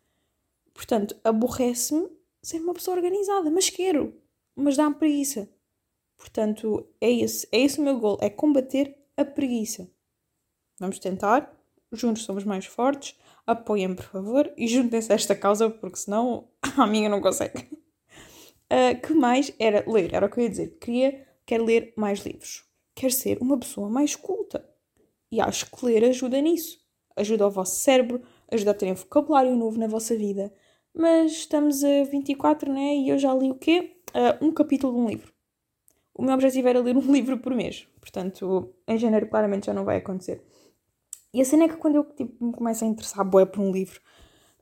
Portanto, 0.73 1.15
aborrece-me 1.23 2.07
ser 2.41 2.59
uma 2.59 2.73
pessoa 2.73 2.97
organizada, 2.97 3.49
mas 3.49 3.69
quero 3.69 4.13
mas 4.57 4.75
dá-me 4.75 4.95
preguiça. 4.95 5.49
Portanto, 6.17 6.89
é 6.99 7.11
esse, 7.11 7.47
é 7.51 7.59
esse 7.61 7.79
o 7.79 7.83
meu 7.83 7.99
gol, 7.99 8.17
é 8.19 8.29
combater 8.29 8.97
a 9.15 9.23
preguiça. 9.23 9.89
Vamos 10.79 10.99
tentar, 10.99 11.55
juntos 11.91 12.23
somos 12.23 12.43
mais 12.43 12.65
fortes, 12.65 13.15
apoiem 13.45 13.95
por 13.95 14.05
favor 14.05 14.51
e 14.57 14.67
juntem-se 14.67 15.11
a 15.11 15.15
esta 15.15 15.35
causa, 15.35 15.69
porque 15.69 15.97
senão 15.97 16.49
a 16.77 16.87
minha 16.87 17.07
não 17.07 17.21
consegue. 17.21 17.59
Uh, 18.71 18.99
que 19.05 19.13
mais 19.13 19.53
era 19.59 19.83
ler, 19.87 20.13
era 20.13 20.25
o 20.25 20.29
que 20.29 20.39
eu 20.39 20.43
ia 20.43 20.49
dizer. 20.49 20.77
Queria, 20.79 21.27
quero 21.45 21.65
ler 21.65 21.93
mais 21.95 22.19
livros. 22.19 22.65
Quero 22.95 23.13
ser 23.13 23.37
uma 23.39 23.57
pessoa 23.57 23.89
mais 23.89 24.15
culta. 24.15 24.67
E 25.31 25.39
acho 25.39 25.69
que 25.69 25.85
ler 25.85 26.03
ajuda 26.03 26.41
nisso. 26.41 26.79
Ajuda 27.15 27.43
ao 27.43 27.51
vosso 27.51 27.79
cérebro, 27.79 28.21
ajuda 28.51 28.71
a 28.71 28.73
terem 28.73 28.93
vocabulário 28.93 29.55
novo 29.55 29.77
na 29.77 29.87
vossa 29.87 30.15
vida. 30.15 30.53
Mas 30.93 31.31
estamos 31.33 31.83
a 31.83 32.03
24, 32.03 32.71
né? 32.73 32.95
E 32.95 33.09
eu 33.09 33.19
já 33.19 33.33
li 33.33 33.51
o 33.51 33.55
quê? 33.55 33.96
Uh, 34.13 34.45
um 34.45 34.51
capítulo 34.51 34.93
de 34.93 34.99
um 34.99 35.09
livro. 35.09 35.33
O 36.13 36.23
meu 36.23 36.33
objetivo 36.33 36.67
era 36.67 36.79
ler 36.79 36.97
um 36.97 37.01
livro 37.11 37.37
por 37.37 37.53
mês, 37.53 37.87
portanto, 37.99 38.73
em 38.87 38.97
janeiro 38.97 39.27
claramente 39.27 39.67
já 39.67 39.73
não 39.73 39.85
vai 39.85 39.97
acontecer. 39.97 40.43
E 41.33 41.41
a 41.41 41.45
cena 41.45 41.65
é 41.65 41.67
que 41.67 41.77
quando 41.77 41.95
eu 41.95 42.03
tipo, 42.03 42.43
me 42.43 42.53
começo 42.53 42.83
a 42.83 42.87
interessar 42.87 43.25
bué 43.25 43.45
por 43.45 43.61
um 43.61 43.71
livro, 43.71 43.99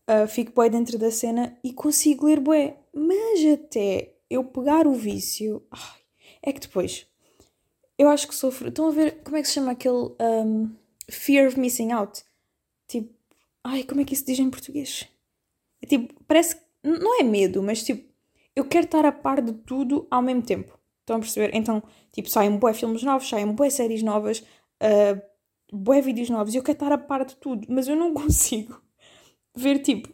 uh, 0.09 0.27
fico 0.27 0.51
bué 0.51 0.69
dentro 0.69 0.97
da 0.97 1.11
cena 1.11 1.57
e 1.63 1.71
consigo 1.73 2.25
ler 2.25 2.39
bué. 2.39 2.77
Mas 2.93 3.45
até 3.53 4.13
eu 4.29 4.43
pegar 4.43 4.87
o 4.87 4.93
vício, 4.93 5.63
ai, 5.71 5.99
é 6.41 6.51
que 6.51 6.59
depois, 6.59 7.07
eu 7.97 8.09
acho 8.09 8.27
que 8.27 8.35
sofro. 8.35 8.69
Estão 8.69 8.87
a 8.87 8.91
ver 8.91 9.23
como 9.23 9.37
é 9.37 9.41
que 9.41 9.47
se 9.47 9.53
chama 9.53 9.71
aquele 9.71 10.13
um, 10.19 10.75
fear 11.09 11.47
of 11.47 11.59
missing 11.59 11.91
out? 11.91 12.23
Tipo, 12.87 13.13
ai, 13.63 13.83
como 13.83 14.01
é 14.01 14.05
que 14.05 14.13
isso 14.13 14.25
diz 14.25 14.39
em 14.39 14.49
português? 14.49 15.07
É 15.81 15.87
tipo, 15.87 16.13
parece 16.27 16.55
que 16.55 16.61
não 16.83 17.19
é 17.19 17.23
medo, 17.23 17.61
mas 17.63 17.83
tipo, 17.83 18.14
eu 18.55 18.65
quero 18.65 18.85
estar 18.85 19.05
a 19.05 19.11
par 19.11 19.41
de 19.41 19.53
tudo 19.53 20.07
ao 20.09 20.21
mesmo 20.21 20.41
tempo. 20.41 20.77
Estão 21.01 21.17
a 21.17 21.19
perceber? 21.19 21.51
Então, 21.53 21.83
tipo, 22.11 22.29
saem 22.29 22.57
bué 22.57 22.73
filmes 22.73 23.03
novos, 23.03 23.29
saem 23.29 23.51
bué 23.51 23.69
séries 23.69 24.01
novas, 24.01 24.39
uh, 24.81 26.01
vídeos 26.01 26.29
novos, 26.29 26.55
eu 26.55 26.63
quero 26.63 26.75
estar 26.75 26.91
a 26.91 26.97
par 26.97 27.25
de 27.25 27.35
tudo, 27.35 27.67
mas 27.69 27.87
eu 27.87 27.95
não 27.95 28.13
consigo 28.15 28.81
ver, 29.55 29.79
tipo, 29.79 30.09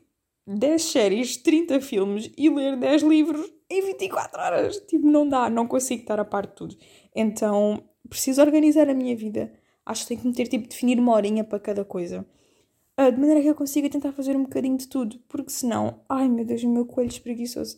10 0.46 0.82
séries, 0.82 1.38
30 1.38 1.80
filmes 1.82 2.32
e 2.38 2.50
ler 2.50 2.76
10 2.78 3.04
livros 3.04 3.52
em 3.70 3.82
24 3.82 4.42
horas. 4.42 4.78
Tipo, 4.88 5.08
não 5.08 5.28
dá, 5.28 5.50
não 5.50 5.68
consigo 5.68 6.02
estar 6.02 6.20
a 6.20 6.26
par 6.26 6.48
de 6.48 6.54
tudo. 6.54 6.76
Então, 7.16 7.84
preciso 8.10 8.42
organizar 8.42 8.90
a 8.90 8.94
minha 8.94 9.16
vida. 9.16 9.54
Acho 9.86 10.04
que 10.04 10.08
tenho 10.10 10.22
que 10.22 10.28
meter, 10.28 10.48
tipo, 10.48 10.68
definir 10.68 11.00
uma 11.00 11.14
horinha 11.14 11.44
para 11.44 11.60
cada 11.60 11.86
coisa. 11.86 12.26
Uh, 13.00 13.12
de 13.12 13.18
maneira 13.18 13.42
que 13.42 13.50
eu 13.50 13.56
consiga 13.56 13.90
tentar 13.90 14.12
fazer 14.12 14.36
um 14.36 14.44
bocadinho 14.44 14.78
de 14.78 14.88
tudo. 14.88 15.20
Porque 15.30 15.52
senão, 15.52 16.02
ai 16.10 16.28
meu 16.28 16.46
Deus, 16.46 16.64
o 16.64 16.70
meu 16.70 16.86
coelho 16.86 17.10
espreguiçoso. 17.10 17.78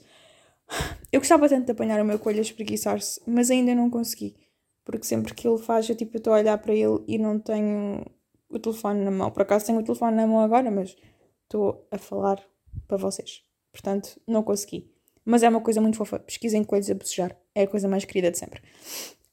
Eu 1.12 1.20
gostava 1.20 1.48
tanto 1.48 1.65
de 1.65 1.72
apanhar 1.72 2.01
o 2.01 2.05
meu 2.05 2.17
coelho 2.17 2.39
a 2.39 2.41
espreguiçar-se, 2.41 3.22
mas 3.27 3.51
ainda 3.51 3.75
não 3.75 3.89
consegui. 3.89 4.36
Porque 4.84 5.05
sempre 5.05 5.34
que 5.34 5.48
ele 5.48 5.58
faz, 5.58 5.88
eu 5.88 5.96
tipo, 5.96 6.17
estou 6.17 6.34
a 6.34 6.38
olhar 6.38 6.58
para 6.58 6.74
ele 6.74 7.03
e 7.08 7.17
não 7.17 7.39
tenho 7.39 8.05
o 8.50 8.60
telefone 8.60 9.03
na 9.03 9.12
mão. 9.12 9.32
Por 9.32 9.43
acaso 9.43 9.65
tenho 9.65 9.79
o 9.79 9.84
telefone 9.84 10.17
na 10.17 10.27
mão 10.27 10.39
agora, 10.39 10.70
mas 10.70 10.96
estou 11.43 11.88
a 11.91 11.98
falar 11.98 12.43
para 12.88 12.98
vocês. 12.98 13.43
Portanto, 13.72 14.20
não 14.27 14.43
consegui. 14.43 14.91
Mas 15.25 15.43
é 15.43 15.50
uma 15.50 15.62
coisa 15.62 15.79
muito 15.79 15.98
fofa. 15.98 16.20
Pesquisem 16.20 16.63
coelhos 16.63 16.89
a 16.89 16.96
bocejar. 16.96 17.38
É 17.55 17.63
a 17.63 17.67
coisa 17.67 17.88
mais 17.88 18.05
querida 18.05 18.32
de 18.32 18.38
sempre. 18.38 18.62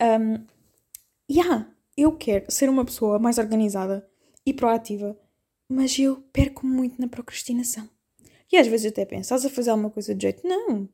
Um, 0.01 0.47
yeah, 1.31 1.69
eu 1.97 2.17
quero 2.17 2.51
ser 2.51 2.69
uma 2.69 2.85
pessoa 2.85 3.19
mais 3.19 3.39
organizada 3.39 4.09
e 4.47 4.55
proativa, 4.55 5.19
mas 5.69 5.99
eu 5.99 6.17
perco 6.33 6.67
muito 6.67 7.01
na 7.01 7.09
procrastinação. 7.09 7.89
E 8.53 8.57
às 8.57 8.67
vezes 8.67 8.91
até 8.91 9.05
penso, 9.05 9.23
estás 9.23 9.45
a 9.45 9.51
fazer 9.51 9.71
alguma 9.71 9.91
coisa 9.91 10.15
de 10.15 10.23
jeito? 10.23 10.47
Não. 10.47 10.89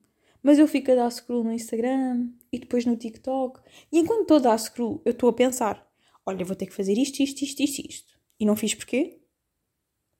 Mas 0.46 0.60
eu 0.60 0.68
fico 0.68 0.92
a 0.92 0.94
dar 0.94 1.10
scroll 1.10 1.42
no 1.42 1.50
Instagram 1.50 2.28
e 2.52 2.60
depois 2.60 2.84
no 2.86 2.96
TikTok. 2.96 3.58
E 3.90 3.98
enquanto 3.98 4.22
estou 4.22 4.36
a 4.36 4.40
dar 4.40 4.58
scroll, 4.58 5.02
eu 5.04 5.10
estou 5.10 5.28
a 5.28 5.32
pensar: 5.32 5.84
olha, 6.24 6.44
vou 6.44 6.54
ter 6.54 6.66
que 6.66 6.72
fazer 6.72 6.96
isto, 6.96 7.20
isto, 7.20 7.42
isto, 7.42 7.60
isto, 7.64 7.80
isto. 7.80 8.14
E 8.38 8.46
não 8.46 8.54
fiz 8.54 8.72
porquê? 8.72 9.20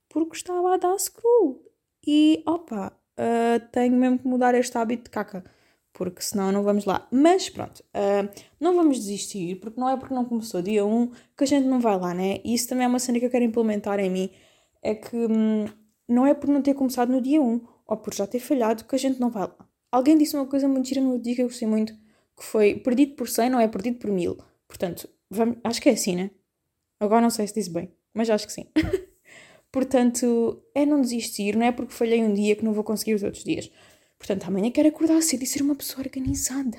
Porque 0.09 0.35
estava 0.35 0.75
a 0.75 0.78
dar 0.78 0.99
scroll. 0.99 1.64
E 2.04 2.42
opa, 2.45 2.88
uh, 3.16 3.68
tenho 3.71 3.95
mesmo 3.95 4.18
que 4.18 4.26
mudar 4.26 4.52
este 4.56 4.76
hábito 4.76 5.04
de 5.04 5.11
caca. 5.11 5.45
Porque 5.92 6.21
senão 6.21 6.50
não 6.50 6.64
vamos 6.64 6.87
lá. 6.87 7.06
Mas 7.12 7.49
pronto, 7.49 7.85
uh, 7.95 8.28
não 8.59 8.75
vamos 8.75 8.99
desistir, 8.99 9.61
porque 9.61 9.78
não 9.78 9.88
é 9.88 9.97
porque 9.97 10.12
não 10.12 10.25
começou 10.25 10.61
dia 10.61 10.85
1 10.85 11.12
que 11.38 11.45
a 11.45 11.47
gente 11.47 11.68
não 11.68 11.78
vai 11.78 11.97
lá, 12.00 12.12
né? 12.12 12.40
E 12.45 12.52
isso 12.52 12.68
também 12.68 12.85
é 12.85 12.88
uma 12.88 12.99
cena 12.99 13.21
que 13.21 13.26
eu 13.26 13.30
quero 13.30 13.45
implementar 13.45 14.00
em 14.00 14.11
mim. 14.11 14.30
É 14.83 14.92
que 14.92 15.16
hum, 15.16 15.66
não 16.09 16.26
é 16.26 16.35
por 16.35 16.49
não 16.49 16.62
ter 16.62 16.75
começado 16.75 17.12
no 17.12 17.21
dia 17.21 17.40
1 17.40 17.61
ou 17.87 17.97
por 17.97 18.12
já 18.12 18.26
ter 18.26 18.40
falhado 18.40 18.85
que 18.85 18.97
a 18.97 18.99
gente 18.99 19.21
não 19.21 19.30
vai 19.30 19.45
lá. 19.45 19.65
Alguém 19.97 20.19
disse 20.19 20.37
uma 20.37 20.45
coisa 20.45 20.69
muito 20.69 20.87
gira 20.87 21.00
no 21.00 21.19
dia 21.19 21.35
que 21.35 21.41
eu 21.41 21.47
gostei 21.47 21.67
muito, 21.67 21.95
que 22.37 22.45
foi 22.45 22.75
perdido 22.75 23.15
por 23.15 23.31
100 23.31 23.49
não 23.49 23.59
é 23.59 23.67
perdido 23.67 23.97
por 23.97 24.11
mil. 24.11 24.37
Portanto, 24.69 25.09
vamos, 25.31 25.57
acho 25.65 25.81
que 25.81 25.88
é 25.88 25.93
assim, 25.93 26.15
né? 26.15 26.31
Agora 27.00 27.23
não 27.23 27.31
sei 27.31 27.47
se 27.47 27.55
disse 27.55 27.71
bem, 27.71 27.91
mas 28.12 28.29
acho 28.29 28.47
que 28.47 28.53
sim. 28.53 28.67
Portanto, 29.73 30.62
é 30.75 30.85
não 30.85 31.00
desistir, 31.00 31.57
não 31.57 31.65
é 31.65 31.73
porque 31.73 31.95
falhei 31.95 32.23
um 32.23 32.35
dia 32.35 32.55
que 32.55 32.62
não 32.62 32.75
vou 32.75 32.85
conseguir 32.85 33.15
os 33.15 33.23
outros 33.23 33.43
dias. 33.43 33.73
Portanto, 34.19 34.45
amanhã 34.47 34.71
quero 34.71 34.87
acordar 34.87 35.23
cedo 35.23 35.45
e 35.45 35.47
ser 35.47 35.62
uma 35.62 35.75
pessoa 35.75 36.05
organizada. 36.05 36.76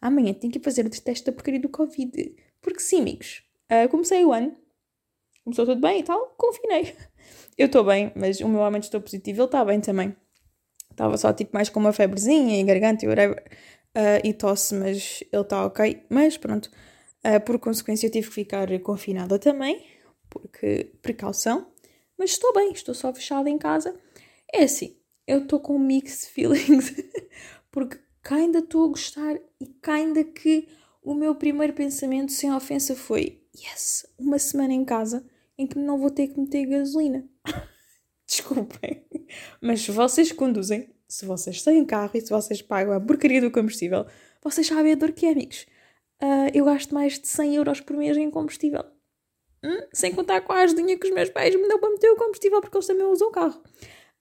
Amanhã 0.00 0.34
tenho 0.34 0.52
que 0.52 0.58
fazer 0.58 0.84
o 0.84 0.90
teste 0.90 1.26
da 1.26 1.30
porcaria 1.30 1.60
do 1.60 1.68
Covid. 1.68 2.34
Porque 2.60 2.80
sim, 2.80 3.00
amigos, 3.00 3.44
uh, 3.70 3.88
comecei 3.88 4.24
o 4.24 4.32
ano, 4.32 4.56
começou 5.44 5.66
tudo 5.66 5.80
bem 5.80 6.00
e 6.00 6.02
tal, 6.02 6.34
confinei. 6.36 6.96
Eu 7.56 7.66
estou 7.66 7.84
bem, 7.84 8.10
mas 8.16 8.40
o 8.40 8.48
meu 8.48 8.58
homem 8.58 8.80
estou 8.80 9.00
positivo, 9.00 9.38
ele 9.38 9.44
está 9.44 9.64
bem 9.64 9.80
também. 9.80 10.16
Estava 10.94 11.16
só 11.16 11.32
tipo 11.32 11.50
mais 11.52 11.68
com 11.68 11.80
uma 11.80 11.92
febrezinha 11.92 12.60
e 12.60 12.62
garganta 12.62 13.04
e 13.04 13.08
whatever, 13.08 13.42
uh, 13.96 14.24
e 14.24 14.32
tosse, 14.32 14.74
mas 14.74 15.24
ele 15.32 15.42
está 15.42 15.66
ok. 15.66 16.04
Mas 16.08 16.38
pronto, 16.38 16.70
uh, 17.26 17.40
por 17.44 17.58
consequência 17.58 18.06
eu 18.06 18.12
tive 18.12 18.28
que 18.28 18.34
ficar 18.34 18.68
confinada 18.80 19.38
também, 19.38 19.84
porque 20.30 20.92
precaução. 21.02 21.66
Mas 22.16 22.30
estou 22.30 22.52
bem, 22.52 22.72
estou 22.72 22.94
só 22.94 23.12
fechada 23.12 23.50
em 23.50 23.58
casa. 23.58 23.98
É 24.52 24.62
assim, 24.62 24.96
eu 25.26 25.42
estou 25.42 25.58
com 25.58 25.76
mixed 25.78 26.30
feelings, 26.32 26.94
porque 27.72 27.98
cá 28.22 28.36
ainda 28.36 28.60
estou 28.60 28.84
a 28.84 28.88
gostar 28.88 29.36
e 29.60 29.66
cá 29.82 29.94
ainda 29.94 30.22
que 30.22 30.68
o 31.02 31.12
meu 31.12 31.34
primeiro 31.34 31.72
pensamento 31.72 32.30
sem 32.30 32.52
ofensa 32.52 32.94
foi 32.94 33.42
yes, 33.52 34.06
uma 34.16 34.38
semana 34.38 34.72
em 34.72 34.84
casa 34.84 35.26
em 35.58 35.66
que 35.66 35.78
não 35.78 35.98
vou 35.98 36.10
ter 36.10 36.28
que 36.28 36.40
meter 36.40 36.66
gasolina. 36.66 37.28
Desculpem, 38.26 39.04
mas 39.60 39.82
se 39.82 39.90
vocês 39.90 40.32
conduzem, 40.32 40.88
se 41.08 41.24
vocês 41.26 41.62
têm 41.62 41.84
carro 41.84 42.10
e 42.14 42.20
se 42.20 42.30
vocês 42.30 42.62
pagam 42.62 42.92
a 42.94 43.00
porcaria 43.00 43.40
do 43.40 43.50
combustível, 43.50 44.06
vocês 44.42 44.66
sabem 44.66 44.92
a 44.92 44.96
dor 44.96 45.12
que 45.12 45.26
é, 45.26 45.32
amigos. 45.32 45.66
Uh, 46.22 46.50
eu 46.54 46.64
gasto 46.64 46.94
mais 46.94 47.18
de 47.18 47.28
100 47.28 47.56
euros 47.56 47.80
por 47.80 47.96
mês 47.96 48.16
em 48.16 48.30
combustível. 48.30 48.84
Hum? 49.62 49.80
Sem 49.92 50.14
contar 50.14 50.40
com 50.42 50.52
a 50.52 50.60
ajudinha 50.60 50.98
que 50.98 51.06
os 51.06 51.14
meus 51.14 51.30
pais 51.30 51.54
me 51.54 51.66
dão 51.68 51.78
para 51.78 51.90
meter 51.90 52.10
o 52.10 52.16
combustível 52.16 52.60
porque 52.60 52.76
eles 52.76 52.86
também 52.86 53.04
usam 53.04 53.28
o 53.28 53.32
carro. 53.32 53.62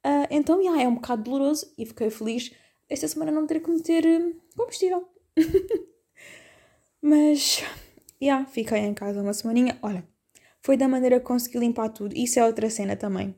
Uh, 0.06 0.28
então, 0.30 0.62
yeah, 0.62 0.82
é 0.82 0.88
um 0.88 0.96
bocado 0.96 1.24
doloroso 1.24 1.74
e 1.78 1.86
fiquei 1.86 2.10
feliz 2.10 2.52
esta 2.90 3.08
semana 3.08 3.32
não 3.32 3.48
ter 3.48 3.62
que 3.62 3.70
meter 3.70 4.06
hum, 4.06 4.34
combustível. 4.56 5.08
Mas, 7.02 7.64
yeah, 8.22 8.46
fiquei 8.46 8.80
em 8.80 8.94
casa 8.94 9.22
uma 9.22 9.34
semaninha. 9.34 9.78
Olha, 9.82 10.08
foi 10.62 10.78
da 10.78 10.88
maneira 10.88 11.20
que 11.20 11.26
consegui 11.26 11.58
limpar 11.58 11.90
tudo. 11.90 12.16
Isso 12.16 12.40
é 12.40 12.46
outra 12.46 12.70
cena 12.70 12.96
também, 12.96 13.36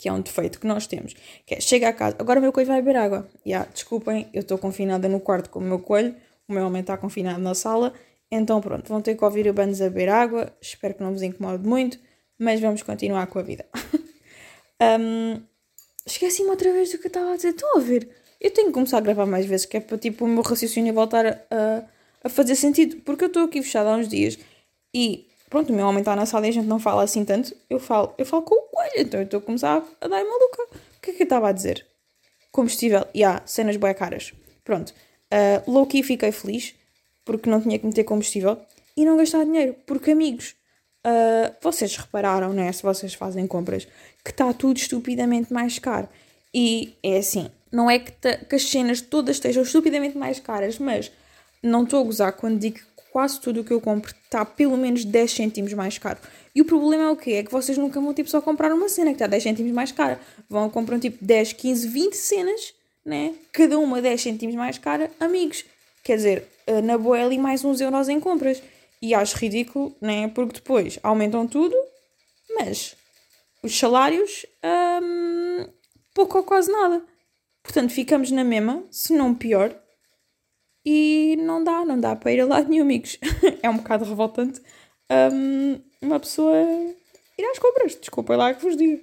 que 0.00 0.08
é 0.08 0.12
um 0.12 0.20
defeito 0.20 0.58
que 0.58 0.66
nós 0.66 0.86
temos. 0.86 1.14
Que 1.46 1.54
é, 1.56 1.60
chega 1.60 1.88
a 1.88 1.92
casa, 1.92 2.16
agora 2.18 2.38
o 2.38 2.42
meu 2.42 2.52
coelho 2.52 2.68
vai 2.68 2.82
beber 2.82 2.98
água. 2.98 3.28
Yeah, 3.46 3.68
desculpem, 3.72 4.28
eu 4.32 4.40
estou 4.40 4.58
confinada 4.58 5.08
no 5.08 5.20
quarto 5.20 5.50
com 5.50 5.58
o 5.58 5.62
meu 5.62 5.78
coelho, 5.78 6.14
o 6.48 6.52
meu 6.52 6.66
homem 6.66 6.80
está 6.80 6.96
confinado 6.96 7.40
na 7.40 7.54
sala 7.54 7.92
então 8.30 8.60
pronto, 8.60 8.88
vão 8.88 9.02
ter 9.02 9.16
que 9.16 9.24
ouvir 9.24 9.48
o 9.48 9.52
Bandos 9.52 9.82
a 9.82 9.88
beber 9.88 10.08
água. 10.08 10.54
Espero 10.60 10.94
que 10.94 11.02
não 11.02 11.12
vos 11.12 11.22
incomode 11.22 11.66
muito, 11.66 11.98
mas 12.38 12.60
vamos 12.60 12.82
continuar 12.82 13.26
com 13.26 13.38
a 13.38 13.42
vida. 13.42 13.66
um, 15.00 15.42
Esqueci-me 16.06 16.48
outra 16.48 16.72
vez 16.72 16.92
do 16.92 16.98
que 16.98 17.06
eu 17.06 17.08
estava 17.08 17.32
a 17.32 17.36
dizer. 17.36 17.50
Estão 17.50 17.76
a 17.76 17.80
ver? 17.80 18.08
Eu 18.40 18.52
tenho 18.52 18.68
que 18.68 18.72
começar 18.72 18.98
a 18.98 19.00
gravar 19.00 19.26
mais 19.26 19.46
vezes, 19.46 19.66
que 19.66 19.76
é 19.76 19.80
para 19.80 19.98
tipo, 19.98 20.24
o 20.24 20.28
meu 20.28 20.42
raciocínio 20.42 20.94
voltar 20.94 21.26
a, 21.26 21.84
a 22.22 22.28
fazer 22.28 22.54
sentido. 22.54 22.96
Porque 23.02 23.24
eu 23.24 23.28
estou 23.28 23.44
aqui 23.44 23.60
fechada 23.62 23.90
há 23.90 23.96
uns 23.96 24.08
dias 24.08 24.38
e 24.94 25.28
pronto, 25.50 25.72
o 25.72 25.76
meu 25.76 25.86
homem 25.86 25.98
está 25.98 26.16
na 26.16 26.24
sala 26.24 26.46
e 26.46 26.50
a 26.50 26.52
gente 26.52 26.66
não 26.66 26.78
fala 26.78 27.02
assim 27.02 27.24
tanto. 27.24 27.54
Eu 27.68 27.78
falo, 27.80 28.14
eu 28.16 28.24
falo 28.24 28.42
com 28.42 28.54
o 28.54 28.62
coelho, 28.62 28.92
então 29.00 29.20
eu 29.20 29.24
estou 29.24 29.38
a 29.38 29.42
começar 29.42 29.84
a 30.00 30.08
dar 30.08 30.24
maluca. 30.24 30.62
O 30.62 31.00
que 31.02 31.10
é 31.10 31.14
que 31.14 31.22
eu 31.22 31.24
estava 31.24 31.48
a 31.48 31.52
dizer? 31.52 31.84
Combustível, 32.52 33.06
e 33.12 33.18
yeah, 33.18 33.42
cenas 33.44 33.76
bué 33.76 33.92
caras. 33.92 34.32
Pronto, 34.64 34.94
uh, 35.32 35.70
low-key 35.70 36.02
fiquei 36.02 36.32
feliz 36.32 36.74
porque 37.24 37.50
não 37.50 37.60
tinha 37.60 37.78
que 37.78 37.86
meter 37.86 38.04
combustível 38.04 38.58
e 38.96 39.04
não 39.04 39.16
gastar 39.16 39.44
dinheiro, 39.44 39.76
porque 39.86 40.12
amigos, 40.12 40.54
uh, 41.06 41.54
vocês 41.60 41.96
repararam, 41.96 42.52
né, 42.52 42.72
se 42.72 42.82
vocês 42.82 43.14
fazem 43.14 43.46
compras, 43.46 43.86
que 44.24 44.30
está 44.30 44.52
tudo 44.52 44.76
estupidamente 44.76 45.52
mais 45.52 45.78
caro. 45.78 46.08
E 46.52 46.96
é 47.02 47.18
assim, 47.18 47.50
não 47.70 47.90
é 47.90 47.98
que, 47.98 48.12
que 48.48 48.54
as 48.56 48.62
cenas 48.62 49.00
todas 49.00 49.36
estejam 49.36 49.62
estupidamente 49.62 50.18
mais 50.18 50.40
caras, 50.40 50.78
mas 50.78 51.10
não 51.62 51.84
estou 51.84 52.00
a 52.00 52.04
gozar 52.04 52.32
quando 52.32 52.58
digo 52.58 52.80
quase 53.12 53.40
tudo 53.40 53.60
o 53.60 53.64
que 53.64 53.72
eu 53.72 53.80
compro 53.80 54.12
está 54.12 54.44
pelo 54.44 54.76
menos 54.76 55.04
10 55.04 55.30
cêntimos 55.30 55.72
mais 55.72 55.98
caro. 55.98 56.18
E 56.54 56.60
o 56.60 56.64
problema 56.64 57.04
é 57.04 57.10
o 57.10 57.16
quê? 57.16 57.32
É 57.32 57.42
que 57.42 57.50
vocês 57.50 57.78
nunca 57.78 58.00
vão 58.00 58.12
tipo 58.14 58.28
só 58.28 58.40
comprar 58.40 58.72
uma 58.72 58.88
cena 58.88 59.10
que 59.10 59.16
está 59.16 59.26
10 59.26 59.42
cêntimos 59.42 59.72
mais 59.72 59.92
cara. 59.92 60.20
Vão 60.48 60.68
comprar 60.70 60.98
tipo 60.98 61.24
10, 61.24 61.52
15, 61.52 61.88
20 61.88 62.14
cenas, 62.14 62.74
né? 63.04 63.34
Cada 63.52 63.78
uma 63.78 64.00
10 64.00 64.20
cêntimos 64.20 64.54
mais 64.54 64.78
cara, 64.78 65.10
amigos. 65.20 65.64
Quer 66.02 66.16
dizer, 66.16 66.48
eh, 66.66 66.80
na 66.80 66.96
boa 66.98 67.18
é 67.18 67.24
ali 67.24 67.38
mais 67.38 67.64
uns 67.64 67.80
euros 67.80 68.08
em 68.08 68.20
compras. 68.20 68.62
E 69.02 69.14
acho 69.14 69.36
ridículo, 69.36 69.94
né? 70.00 70.28
Porque 70.28 70.54
depois 70.54 70.98
aumentam 71.02 71.46
tudo, 71.46 71.74
mas 72.54 72.94
os 73.62 73.78
salários, 73.78 74.44
hum, 75.02 75.66
pouco 76.12 76.38
ou 76.38 76.44
quase 76.44 76.70
nada. 76.70 77.02
Portanto, 77.62 77.92
ficamos 77.92 78.30
na 78.30 78.44
mesma, 78.44 78.82
se 78.90 79.12
não 79.12 79.34
pior. 79.34 79.74
E 80.84 81.36
não 81.38 81.62
dá, 81.62 81.84
não 81.84 82.00
dá 82.00 82.16
para 82.16 82.32
ir 82.32 82.40
a 82.40 82.46
lado 82.46 82.68
nenhum, 82.68 82.84
amigos. 82.84 83.18
é 83.62 83.68
um 83.68 83.76
bocado 83.76 84.04
revoltante 84.04 84.60
hum, 85.32 85.80
uma 86.00 86.20
pessoa 86.20 86.56
ir 87.38 87.44
às 87.44 87.58
compras. 87.58 87.96
Desculpa 87.96 88.36
lá 88.36 88.54
que 88.54 88.62
vos 88.62 88.76
digo. 88.76 89.02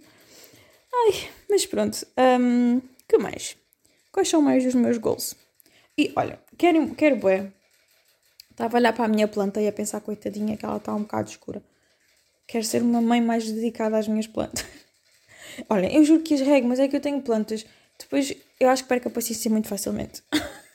Ai, 0.94 1.30
mas 1.50 1.66
pronto. 1.66 2.06
Um, 2.18 2.82
que 3.08 3.18
mais? 3.18 3.58
Quais 4.12 4.30
são 4.30 4.42
mais 4.42 4.66
os 4.66 4.74
meus 4.74 4.98
goals? 4.98 5.36
E 5.98 6.12
olha, 6.16 6.40
quero, 6.58 6.96
quero 6.96 7.18
bué. 7.18 7.52
Estava 8.52 8.78
a 8.78 8.80
olhar 8.80 8.94
para 8.94 9.06
a 9.06 9.08
minha 9.08 9.28
planta 9.28 9.62
e 9.62 9.68
a 9.68 9.72
pensar, 9.72 10.02
coitadinha, 10.02 10.58
que 10.58 10.66
ela 10.66 10.78
está 10.78 10.94
um 10.96 11.02
bocado 11.02 11.30
escura. 11.30 11.62
Quero 12.48 12.64
ser 12.64 12.82
uma 12.82 13.02
mãe 13.02 13.22
mais 13.22 13.50
dedicada 13.52 13.98
às 13.98 14.08
minhas 14.08 14.26
plantas. 14.26 14.66
olha, 15.70 15.94
eu 15.94 16.04
juro 16.04 16.24
que 16.24 16.34
as 16.34 16.42
rego, 16.42 16.68
mas 16.68 16.80
é 16.80 16.88
que 16.88 16.96
eu 16.96 17.02
tenho 17.02 17.22
plantas. 17.22 17.66
Depois 18.00 18.34
eu 18.60 18.70
acho 18.70 18.84
que 18.84 18.90
perco 18.90 19.10
a 19.10 19.12
paciência 19.12 19.52
muito 19.52 19.68
facilmente. 19.68 20.24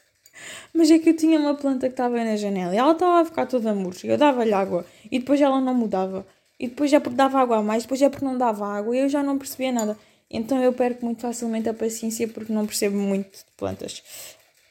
mas 0.73 0.91
é 0.91 0.99
que 0.99 1.11
eu 1.11 1.17
tinha 1.17 1.39
uma 1.39 1.55
planta 1.55 1.87
que 1.87 1.93
estava 1.93 2.17
na 2.25 2.37
janela 2.37 2.75
e 2.75 2.79
ela 2.79 2.93
estava 2.93 3.21
a 3.21 3.25
ficar 3.25 3.47
toda 3.47 3.75
murcha. 3.75 4.07
Eu 4.07 4.19
dava-lhe 4.19 4.53
água 4.53 4.87
e 5.11 5.19
depois 5.19 5.41
ela 5.41 5.61
não 5.61 5.75
mudava. 5.75 6.27
E 6.59 6.69
depois 6.69 6.93
é 6.93 7.01
porque 7.01 7.17
dava 7.17 7.41
água 7.41 7.59
a 7.59 7.63
mais, 7.63 7.83
depois 7.83 8.01
é 8.01 8.09
porque 8.09 8.25
não 8.25 8.39
dava 8.39 8.67
água 8.67 8.97
e 8.97 9.01
eu 9.01 9.09
já 9.09 9.23
não 9.23 9.37
percebia 9.39 9.73
nada. 9.73 9.97
Então 10.31 10.63
eu 10.63 10.73
perco 10.73 11.05
muito 11.05 11.21
facilmente 11.21 11.69
a 11.69 11.75
paciência 11.75 12.27
porque 12.29 12.53
não 12.53 12.67
percebo 12.67 12.97
muito 12.97 13.39
de 13.39 13.45
plantas. 13.57 14.03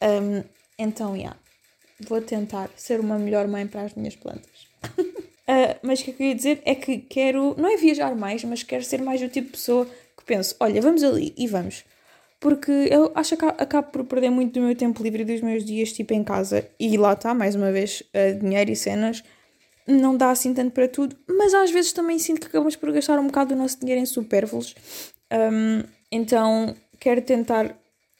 Um, 0.01 0.43
então, 0.77 1.15
yeah, 1.15 1.37
vou 1.99 2.21
tentar 2.21 2.69
ser 2.75 2.99
uma 2.99 3.19
melhor 3.19 3.47
mãe 3.47 3.67
para 3.67 3.81
as 3.81 3.93
minhas 3.93 4.15
plantas. 4.15 4.67
uh, 4.97 5.77
mas 5.83 5.99
o 5.99 6.05
que 6.05 6.11
eu 6.11 6.15
queria 6.15 6.35
dizer 6.35 6.61
é 6.65 6.73
que 6.73 6.97
quero, 6.97 7.55
não 7.57 7.71
é 7.71 7.77
viajar 7.77 8.15
mais, 8.15 8.43
mas 8.43 8.63
quero 8.63 8.83
ser 8.83 9.01
mais 9.01 9.21
o 9.21 9.29
tipo 9.29 9.47
de 9.47 9.53
pessoa 9.53 9.85
que 10.17 10.25
penso, 10.25 10.55
olha, 10.59 10.81
vamos 10.81 11.03
ali 11.03 11.33
e 11.37 11.47
vamos. 11.47 11.83
Porque 12.41 12.71
eu 12.89 13.11
acho 13.13 13.37
que 13.37 13.45
acabo 13.45 13.91
por 13.91 14.03
perder 14.03 14.31
muito 14.31 14.59
do 14.59 14.65
meu 14.65 14.75
tempo 14.75 15.03
livre 15.03 15.21
e 15.21 15.25
dos 15.25 15.41
meus 15.41 15.63
dias, 15.63 15.93
tipo, 15.93 16.11
em 16.11 16.23
casa. 16.23 16.67
E 16.79 16.97
lá 16.97 17.13
está, 17.13 17.35
mais 17.35 17.53
uma 17.53 17.71
vez, 17.71 18.01
uh, 18.01 18.39
dinheiro 18.39 18.71
e 18.71 18.75
cenas. 18.75 19.23
Não 19.87 20.17
dá 20.17 20.31
assim 20.31 20.51
tanto 20.51 20.71
para 20.71 20.87
tudo. 20.87 21.15
Mas 21.29 21.53
às 21.53 21.69
vezes 21.69 21.93
também 21.93 22.17
sinto 22.17 22.41
que 22.41 22.47
acabamos 22.47 22.75
por 22.75 22.91
gastar 22.91 23.19
um 23.19 23.27
bocado 23.27 23.53
do 23.53 23.61
nosso 23.61 23.79
dinheiro 23.79 24.01
em 24.01 24.07
supérfluos. 24.07 24.73
Um, 25.31 25.83
então, 26.11 26.75
quero 26.99 27.21
tentar 27.21 27.77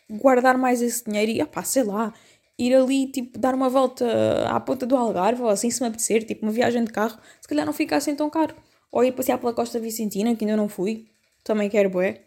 guardar 0.07 0.55
mais 0.55 0.83
esse 0.83 1.03
dinheiro 1.03 1.31
e, 1.31 1.41
opá, 1.41 1.63
sei 1.63 1.81
lá, 1.81 2.13
ir 2.59 2.75
ali, 2.75 3.07
tipo, 3.07 3.39
dar 3.39 3.55
uma 3.55 3.69
volta 3.69 4.05
à 4.49 4.59
ponta 4.59 4.85
do 4.85 4.95
Algarve, 4.95 5.41
ou 5.41 5.49
assim 5.49 5.71
se 5.71 5.81
me 5.81 5.87
apetecer, 5.87 6.23
tipo, 6.23 6.45
uma 6.45 6.51
viagem 6.51 6.83
de 6.83 6.91
carro, 6.91 7.17
se 7.41 7.47
calhar 7.47 7.65
não 7.65 7.73
fica 7.73 7.95
assim 7.95 8.15
tão 8.15 8.29
caro. 8.29 8.53
Ou 8.91 9.03
ir 9.03 9.13
passear 9.13 9.39
pela 9.39 9.51
Costa 9.51 9.79
Vicentina, 9.79 10.35
que 10.35 10.45
ainda 10.45 10.55
não 10.55 10.69
fui, 10.69 11.07
também 11.43 11.69
quero 11.71 11.89
bué. 11.89 12.21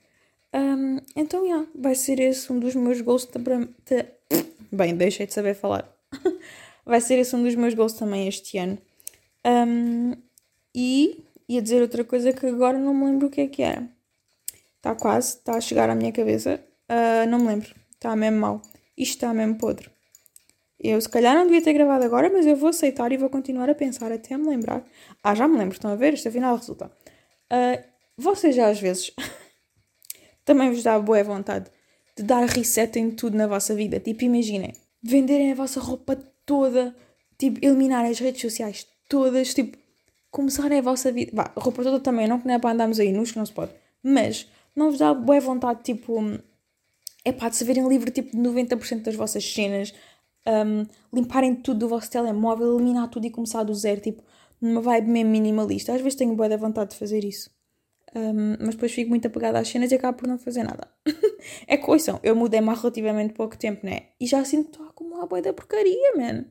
Um, 0.54 1.00
então, 1.16 1.40
já, 1.40 1.46
yeah, 1.46 1.68
vai 1.74 1.94
ser 1.96 2.20
esse 2.20 2.52
um 2.52 2.60
dos 2.60 2.74
meus 2.76 3.00
goals 3.00 3.24
também. 3.24 3.68
Bem, 4.70 4.96
deixei 4.96 5.26
de 5.26 5.34
saber 5.34 5.54
falar. 5.54 5.92
vai 6.86 7.00
ser 7.00 7.18
esse 7.18 7.34
um 7.34 7.42
dos 7.42 7.54
meus 7.54 7.74
goals 7.74 7.94
também 7.94 8.28
este 8.28 8.56
ano. 8.58 8.78
Um, 9.44 10.12
e 10.74 11.24
ia 11.48 11.60
dizer 11.60 11.82
outra 11.82 12.04
coisa 12.04 12.32
que 12.32 12.46
agora 12.46 12.78
não 12.78 12.94
me 12.94 13.06
lembro 13.06 13.28
o 13.28 13.30
que 13.30 13.40
é 13.40 13.46
que 13.48 13.62
era. 13.62 13.88
Está 14.76 14.94
quase, 14.94 15.38
está 15.38 15.56
a 15.56 15.60
chegar 15.60 15.90
à 15.90 15.94
minha 15.94 16.12
cabeça. 16.12 16.60
Uh, 16.88 17.28
não 17.28 17.38
me 17.38 17.48
lembro. 17.48 17.74
Está 17.92 18.14
mesmo 18.14 18.38
mal. 18.38 18.62
Isto 18.96 19.14
está 19.14 19.34
mesmo 19.34 19.56
podre. 19.56 19.90
Eu 20.78 21.00
se 21.00 21.08
calhar 21.08 21.34
não 21.34 21.44
devia 21.44 21.62
ter 21.62 21.72
gravado 21.72 22.04
agora, 22.04 22.28
mas 22.30 22.46
eu 22.46 22.56
vou 22.56 22.68
aceitar 22.68 23.10
e 23.10 23.16
vou 23.16 23.30
continuar 23.30 23.70
a 23.70 23.74
pensar 23.74 24.12
até 24.12 24.36
me 24.36 24.46
lembrar. 24.46 24.84
Ah, 25.22 25.34
já 25.34 25.48
me 25.48 25.56
lembro, 25.56 25.74
estão 25.74 25.90
a 25.90 25.96
ver? 25.96 26.14
Isto 26.14 26.28
afinal 26.28 26.56
resulta. 26.56 26.90
Uh, 27.50 27.82
vocês 28.16 28.54
já 28.54 28.68
às 28.68 28.78
vezes 28.78 29.10
também 30.44 30.70
vos 30.70 30.82
dá 30.82 30.98
boa 30.98 31.22
vontade 31.24 31.70
de 32.16 32.22
dar 32.22 32.46
reset 32.46 32.98
em 32.98 33.10
tudo 33.10 33.36
na 33.36 33.46
vossa 33.46 33.74
vida. 33.74 33.98
Tipo, 33.98 34.24
imaginem, 34.24 34.72
venderem 35.02 35.52
a 35.52 35.54
vossa 35.54 35.80
roupa 35.80 36.16
toda, 36.46 36.94
tipo, 37.38 37.58
eliminar 37.64 38.04
as 38.04 38.18
redes 38.18 38.40
sociais 38.40 38.86
todas, 39.08 39.52
tipo, 39.54 39.76
começarem 40.30 40.78
a 40.78 40.82
vossa 40.82 41.10
vida. 41.12 41.32
Vá, 41.34 41.52
roupa 41.56 41.82
toda 41.82 42.00
também, 42.00 42.26
não 42.28 42.40
que 42.40 42.48
é 42.48 42.58
para 42.58 42.70
andarmos 42.70 43.00
aí 43.00 43.12
nus, 43.12 43.32
que 43.32 43.38
não 43.38 43.46
se 43.46 43.52
pode. 43.52 43.72
Mas 44.02 44.48
não 44.74 44.90
vos 44.90 44.98
dá 44.98 45.12
boa 45.14 45.40
vontade, 45.40 45.82
tipo, 45.82 46.20
é 47.24 47.32
pá, 47.32 47.48
de 47.48 47.56
se 47.56 47.64
verem 47.64 47.88
livre, 47.88 48.10
tipo, 48.10 48.30
de 48.30 48.38
90% 48.38 49.02
das 49.02 49.14
vossas 49.14 49.44
cenas, 49.44 49.94
um, 50.46 50.86
limparem 51.12 51.54
tudo 51.54 51.80
do 51.80 51.88
vosso 51.88 52.10
telemóvel, 52.10 52.74
eliminar 52.74 53.08
tudo 53.08 53.26
e 53.26 53.30
começar 53.30 53.62
do 53.64 53.74
zero, 53.74 54.00
tipo, 54.00 54.22
numa 54.60 54.80
vibe 54.80 55.08
mesmo 55.08 55.30
minimalista. 55.30 55.92
Às 55.94 56.00
vezes 56.00 56.16
tenho 56.16 56.34
boa 56.34 56.56
vontade 56.56 56.90
de 56.90 56.96
fazer 56.96 57.24
isso. 57.24 57.50
Um, 58.14 58.56
mas 58.60 58.76
depois 58.76 58.92
fico 58.92 59.10
muito 59.10 59.26
apegada 59.26 59.58
às 59.58 59.68
cenas 59.68 59.90
e 59.90 59.96
acabo 59.96 60.18
por 60.18 60.28
não 60.28 60.38
fazer 60.38 60.62
nada. 60.62 60.88
é 61.66 61.80
ouçam, 61.84 62.20
eu 62.22 62.36
mudei-me 62.36 62.68
há 62.70 62.74
relativamente 62.74 63.34
pouco 63.34 63.58
tempo, 63.58 63.84
né? 63.84 64.10
E 64.20 64.26
já 64.26 64.44
sinto 64.44 64.66
que 64.66 64.70
estou 64.70 64.86
a 64.86 64.90
acumular 64.90 65.26
boia 65.26 65.42
da 65.42 65.52
porcaria, 65.52 66.16
man. 66.16 66.44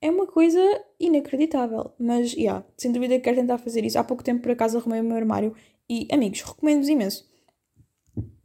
É 0.00 0.10
uma 0.10 0.26
coisa 0.26 0.60
inacreditável. 1.00 1.92
Mas, 1.98 2.32
já, 2.32 2.38
yeah, 2.38 2.66
sem 2.76 2.92
dúvida 2.92 3.18
quero 3.18 3.36
tentar 3.36 3.56
fazer 3.56 3.84
isso. 3.84 3.98
Há 3.98 4.04
pouco 4.04 4.22
tempo, 4.22 4.42
por 4.42 4.50
acaso, 4.50 4.76
arrumei 4.76 5.00
o 5.00 5.04
meu 5.04 5.16
armário. 5.16 5.54
E, 5.88 6.06
amigos, 6.12 6.42
recomendo-vos 6.42 6.88
imenso. 6.88 7.26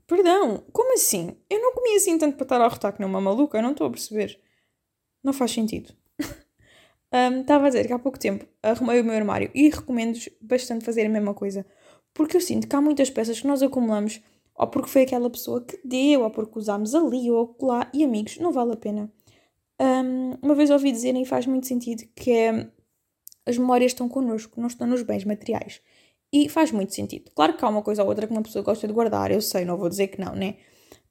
Perdão, 0.07 0.63
como 0.71 0.93
assim? 0.93 1.35
Eu 1.49 1.61
não 1.61 1.73
comi 1.73 1.95
assim 1.95 2.17
tanto 2.17 2.35
para 2.35 2.45
estar 2.45 2.61
a 2.61 2.67
rotar 2.67 2.93
que 2.93 3.01
não 3.01 3.09
uma 3.09 3.21
maluca, 3.21 3.57
eu 3.57 3.61
não 3.61 3.71
estou 3.71 3.85
a 3.87 3.89
perceber. 3.91 4.39
Não 5.21 5.33
faz 5.33 5.51
sentido. 5.51 5.93
Estava 7.41 7.63
um, 7.63 7.67
a 7.67 7.69
dizer 7.69 7.85
que 7.85 7.93
há 7.93 7.99
pouco 7.99 8.17
tempo 8.17 8.45
arrumei 8.63 9.01
o 9.01 9.03
meu 9.03 9.13
armário 9.13 9.51
e 9.53 9.69
recomendo-vos 9.69 10.29
bastante 10.41 10.85
fazer 10.85 11.05
a 11.05 11.09
mesma 11.09 11.33
coisa 11.33 11.65
porque 12.19 12.35
eu 12.35 12.41
sinto 12.41 12.67
que 12.67 12.75
há 12.75 12.81
muitas 12.81 13.09
peças 13.09 13.39
que 13.39 13.47
nós 13.47 13.63
acumulamos, 13.63 14.19
ou 14.53 14.67
porque 14.67 14.89
foi 14.89 15.03
aquela 15.03 15.29
pessoa 15.29 15.63
que 15.63 15.79
deu, 15.85 16.23
ou 16.23 16.29
porque 16.29 16.59
usámos 16.59 16.93
ali 16.93 17.31
ou 17.31 17.55
lá, 17.61 17.89
e 17.93 18.03
amigos, 18.03 18.37
não 18.39 18.51
vale 18.51 18.73
a 18.73 18.75
pena. 18.75 19.09
Um, 19.81 20.33
uma 20.41 20.53
vez 20.53 20.69
ouvi 20.69 20.91
dizerem, 20.91 21.21
e 21.21 21.25
faz 21.25 21.45
muito 21.45 21.65
sentido, 21.65 22.03
que 22.13 22.29
é 22.29 22.69
as 23.45 23.57
memórias 23.57 23.93
estão 23.93 24.09
connosco, 24.09 24.59
não 24.59 24.67
estão 24.67 24.85
nos 24.85 25.01
bens 25.01 25.23
materiais. 25.23 25.81
E 26.29 26.49
faz 26.49 26.73
muito 26.73 26.93
sentido. 26.93 27.31
Claro 27.33 27.55
que 27.55 27.63
há 27.63 27.69
uma 27.69 27.81
coisa 27.81 28.03
ou 28.03 28.09
outra 28.09 28.27
que 28.27 28.33
uma 28.33 28.43
pessoa 28.43 28.65
gosta 28.65 28.85
de 28.85 28.91
guardar, 28.91 29.31
eu 29.31 29.39
sei, 29.39 29.63
não 29.63 29.77
vou 29.77 29.87
dizer 29.87 30.07
que 30.07 30.19
não, 30.19 30.35
né? 30.35 30.57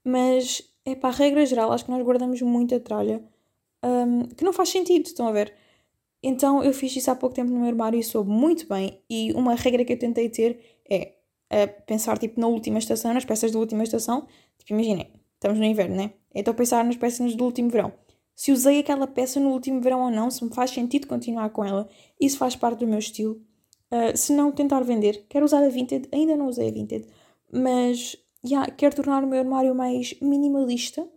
Mas, 0.04 0.62
é 0.84 0.94
para 0.94 1.08
a 1.08 1.12
regra 1.12 1.46
geral, 1.46 1.72
acho 1.72 1.86
que 1.86 1.90
nós 1.90 2.04
guardamos 2.04 2.42
muita 2.42 2.78
tralha 2.78 3.24
um, 3.82 4.24
que 4.24 4.44
não 4.44 4.52
faz 4.52 4.68
sentido, 4.68 5.06
estão 5.06 5.26
a 5.26 5.32
ver? 5.32 5.54
Então 6.22 6.62
eu 6.62 6.72
fiz 6.72 6.94
isso 6.96 7.10
há 7.10 7.14
pouco 7.14 7.34
tempo 7.34 7.50
no 7.50 7.60
meu 7.60 7.68
armário 7.68 7.98
e 7.98 8.02
soube 8.02 8.30
muito 8.30 8.68
bem. 8.68 9.00
E 9.08 9.32
uma 9.32 9.54
regra 9.54 9.84
que 9.84 9.92
eu 9.92 9.98
tentei 9.98 10.28
ter 10.28 10.77
é 10.90 11.14
uh, 11.52 11.82
pensar 11.86 12.18
tipo 12.18 12.40
na 12.40 12.46
última 12.46 12.78
estação, 12.78 13.12
nas 13.14 13.24
peças 13.24 13.52
da 13.52 13.58
última 13.58 13.82
estação. 13.82 14.26
Tipo, 14.58 14.72
imaginem, 14.74 15.12
estamos 15.34 15.58
no 15.58 15.64
inverno, 15.64 15.96
né? 15.96 16.12
Então 16.34 16.54
pensar 16.54 16.84
nas 16.84 16.96
peças 16.96 17.34
do 17.34 17.44
último 17.44 17.70
verão. 17.70 17.92
Se 18.34 18.52
usei 18.52 18.78
aquela 18.78 19.06
peça 19.06 19.40
no 19.40 19.50
último 19.50 19.80
verão 19.80 20.00
ou 20.02 20.10
não, 20.10 20.30
se 20.30 20.44
me 20.44 20.52
faz 20.52 20.70
sentido 20.70 21.06
continuar 21.06 21.50
com 21.50 21.64
ela, 21.64 21.88
isso 22.20 22.38
faz 22.38 22.54
parte 22.54 22.80
do 22.80 22.86
meu 22.86 22.98
estilo. 22.98 23.40
Uh, 23.90 24.16
se 24.16 24.32
não, 24.32 24.52
tentar 24.52 24.80
vender. 24.80 25.26
Quero 25.28 25.44
usar 25.44 25.64
a 25.64 25.68
Vinted, 25.68 26.08
ainda 26.12 26.36
não 26.36 26.46
usei 26.46 26.68
a 26.68 26.72
Vinted, 26.72 27.06
mas 27.52 28.16
yeah, 28.44 28.70
quero 28.70 28.94
tornar 28.94 29.24
o 29.24 29.26
meu 29.26 29.40
armário 29.40 29.74
mais 29.74 30.14
minimalista 30.20 31.08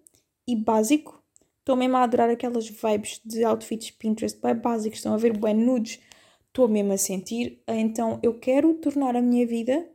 e 0.48 0.56
básico 0.56 1.22
Estou 1.62 1.76
mesmo 1.76 1.96
a 1.98 2.04
adorar 2.04 2.30
aquelas 2.30 2.68
vibes 2.68 3.22
de 3.24 3.44
outfits 3.44 3.92
Pinterest 3.92 4.42
bem 4.42 4.56
básicos, 4.56 4.98
estão 4.98 5.14
a 5.14 5.18
ver 5.18 5.38
bem 5.38 5.54
nudes. 5.54 6.00
Estou 6.52 6.68
mesmo 6.68 6.92
a 6.92 6.98
sentir. 6.98 7.64
Então 7.66 8.20
eu 8.22 8.38
quero 8.38 8.74
tornar 8.76 9.16
a 9.16 9.22
minha 9.22 9.48
vida 9.48 9.90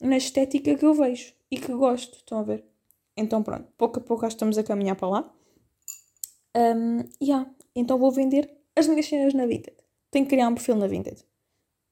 na 0.00 0.16
estética 0.16 0.74
que 0.74 0.84
eu 0.84 0.92
vejo 0.92 1.32
e 1.48 1.56
que 1.56 1.72
gosto. 1.72 2.16
Estão 2.16 2.38
a 2.38 2.42
ver? 2.42 2.64
Então 3.16 3.44
pronto, 3.44 3.68
pouco 3.78 4.00
a 4.00 4.02
pouco 4.02 4.26
estamos 4.26 4.58
a 4.58 4.64
caminhar 4.64 4.96
para 4.96 5.08
lá. 5.08 5.34
Um, 6.56 7.04
yeah. 7.22 7.48
Então 7.76 7.96
vou 7.96 8.10
vender 8.10 8.50
as 8.74 8.88
minhas 8.88 9.06
cenas 9.06 9.34
na 9.34 9.46
Vinted. 9.46 9.76
Tenho 10.10 10.24
que 10.24 10.30
criar 10.30 10.48
um 10.48 10.54
perfil 10.54 10.74
na 10.74 10.88
Vinted. 10.88 11.24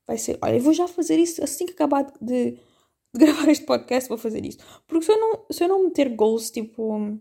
Vai 0.05 0.19
ser, 0.19 0.37
olha, 0.43 0.59
vou 0.59 0.73
já 0.73 0.88
fazer 0.88 1.17
isso 1.21 1.43
assim 1.43 1.65
que 1.65 1.73
acabar 1.73 2.12
de, 2.21 2.53
de 2.53 2.59
gravar 3.15 3.49
este 3.51 3.65
podcast, 3.65 4.09
vou 4.09 4.19
fazer 4.19 4.45
isso. 4.45 4.59
Porque 4.88 5.05
se 5.05 5.12
eu 5.12 5.21
não, 5.21 5.47
se 5.49 5.62
eu 5.62 5.69
não 5.69 5.85
meter 5.85 6.09
goals 6.09 6.51
tipo 6.51 7.21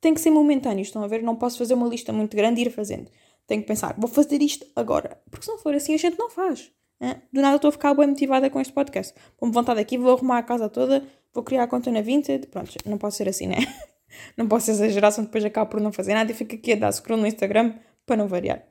tem 0.00 0.14
que 0.14 0.20
ser 0.20 0.30
momentâneo, 0.30 0.82
estão 0.82 1.02
a 1.02 1.06
ver? 1.06 1.22
Não 1.22 1.36
posso 1.36 1.58
fazer 1.58 1.74
uma 1.74 1.88
lista 1.88 2.12
muito 2.12 2.36
grande 2.36 2.60
e 2.60 2.66
ir 2.66 2.70
fazendo. 2.70 3.08
Tenho 3.48 3.62
que 3.62 3.66
pensar, 3.66 3.94
vou 3.98 4.08
fazer 4.08 4.42
isto 4.42 4.66
agora. 4.76 5.20
Porque 5.30 5.46
se 5.46 5.50
não 5.50 5.58
for 5.58 5.74
assim, 5.74 5.94
a 5.94 5.96
gente 5.96 6.18
não 6.18 6.28
faz. 6.28 6.70
Hein? 7.00 7.14
Do 7.32 7.40
nada 7.40 7.56
estou 7.56 7.70
a 7.70 7.72
ficar 7.72 7.94
bem 7.94 8.06
motivada 8.06 8.50
com 8.50 8.60
este 8.60 8.74
podcast. 8.74 9.14
Vou-me 9.40 9.54
levantar 9.54 9.74
daqui, 9.74 9.96
vou 9.96 10.12
arrumar 10.12 10.38
a 10.38 10.42
casa 10.42 10.68
toda, 10.68 11.02
vou 11.32 11.42
criar 11.42 11.62
a 11.62 11.66
conta 11.66 11.90
na 11.90 12.02
Vinted. 12.02 12.46
Pronto, 12.48 12.70
não 12.84 12.98
posso 12.98 13.16
ser 13.16 13.26
assim, 13.26 13.46
né? 13.46 13.56
não 14.36 14.46
posso 14.46 14.70
exagerar, 14.70 15.10
senão 15.10 15.24
depois 15.24 15.42
acabo 15.46 15.70
por 15.70 15.80
não 15.80 15.90
fazer 15.90 16.12
nada 16.12 16.30
e 16.30 16.34
fico 16.34 16.54
aqui 16.54 16.74
a 16.74 16.76
dar 16.76 16.92
scroll 16.92 17.18
no 17.18 17.26
Instagram 17.26 17.74
para 18.04 18.16
não 18.16 18.28
variar. 18.28 18.62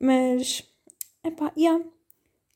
Mas, 0.00 0.62
epá, 1.24 1.52
yeah. 1.58 1.84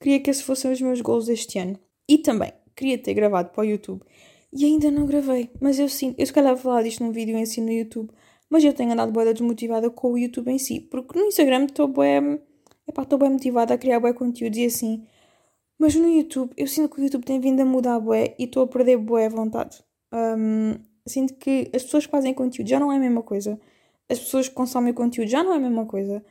Queria 0.01 0.21
que 0.21 0.31
esses 0.31 0.43
fossem 0.43 0.71
os 0.71 0.81
meus 0.81 1.01
goals 1.01 1.29
este 1.29 1.59
ano. 1.59 1.77
E 2.09 2.19
também, 2.19 2.53
queria 2.77 2.99
ter 2.99 3.15
gravado 3.15 3.51
para 3.51 3.63
o 3.63 3.65
YouTube 3.65 4.05
e 4.53 4.65
ainda 4.65 4.93
não 4.93 5.07
gravei. 5.07 5.51
Mas 5.61 5.81
eu 5.81 5.89
sinto, 5.89 6.21
eu 6.21 6.25
se 6.25 6.33
calhar 6.33 6.55
vou 6.55 6.63
falar 6.63 6.85
disto 6.85 7.03
num 7.03 7.11
vídeo 7.11 7.37
em 7.37 7.45
si 7.45 7.61
no 7.61 7.73
YouTube, 7.73 8.11
mas 8.51 8.65
eu 8.65 8.73
tenho 8.73 8.93
andado 8.93 9.13
boa 9.13 9.33
desmotivada 9.33 9.91
com 9.91 10.13
o 10.13 10.19
YouTube 10.19 10.51
em 10.51 10.59
si, 10.59 10.81
porque 10.81 11.19
no 11.19 11.27
Instagram 11.27 11.65
estou 11.65 11.89
bem, 11.89 12.41
estou 12.89 13.19
bem 13.19 13.31
motivada 13.31 13.75
a 13.75 13.79
criar 13.79 14.01
bué 14.01 14.13
conteúdos 14.13 14.59
e 14.59 14.67
assim. 14.67 15.07
Mas 15.79 15.95
no 15.95 16.09
YouTube, 16.09 16.53
eu 16.57 16.67
sinto 16.67 16.95
que 16.95 17.01
o 17.01 17.05
YouTube 17.05 17.25
tem 17.25 17.41
vindo 17.41 17.61
a 17.61 17.65
mudar 17.65 17.99
bué 18.01 18.35
e 18.39 18.45
estou 18.45 18.63
a 18.65 18.67
perder 18.69 18.97
bué 18.97 19.27
a 19.27 19.29
vontade. 19.29 19.83
Um, 20.13 20.75
sinto 21.07 21.35
que 21.35 21.71
as 21.75 21.83
pessoas 21.83 22.07
que 22.07 22.13
fazem 22.13 22.33
conteúdo 22.33 22.69
já 22.69 22.79
não 22.79 22.93
é 22.93 22.97
a 22.97 23.01
mesma 23.01 23.23
coisa. 23.23 23.61
As 24.09 24.19
pessoas 24.19 24.49
que 24.49 24.55
consomem 24.55 24.93
conteúdo 24.93 25.29
já 25.29 25.43
não 25.43 25.53
é 25.53 25.57
a 25.57 25.61
mesma 25.61 25.87
coisa. 25.87 26.25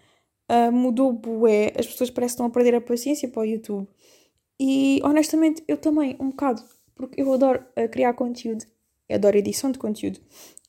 Uh, 0.52 0.72
mudou 0.72 1.12
bué, 1.14 1.74
as 1.78 1.88
pessoas 1.88 2.10
parecem 2.10 2.30
que 2.30 2.34
estão 2.36 2.46
a 2.46 2.50
perder 2.50 2.76
a 2.76 2.82
paciência 2.82 3.28
para 3.30 3.42
o 3.42 3.46
YouTube. 3.46 3.88
E 4.60 5.02
honestamente, 5.04 5.64
eu 5.68 5.78
também, 5.78 6.16
um 6.20 6.30
bocado 6.30 6.64
porque 6.96 7.22
eu 7.22 7.34
adoro 7.34 7.66
uh, 7.78 7.90
criar 7.90 8.14
conteúdo, 8.14 8.66
adoro 9.14 9.38
edição 9.38 9.72
de 9.72 9.80
conteúdo, 9.80 10.20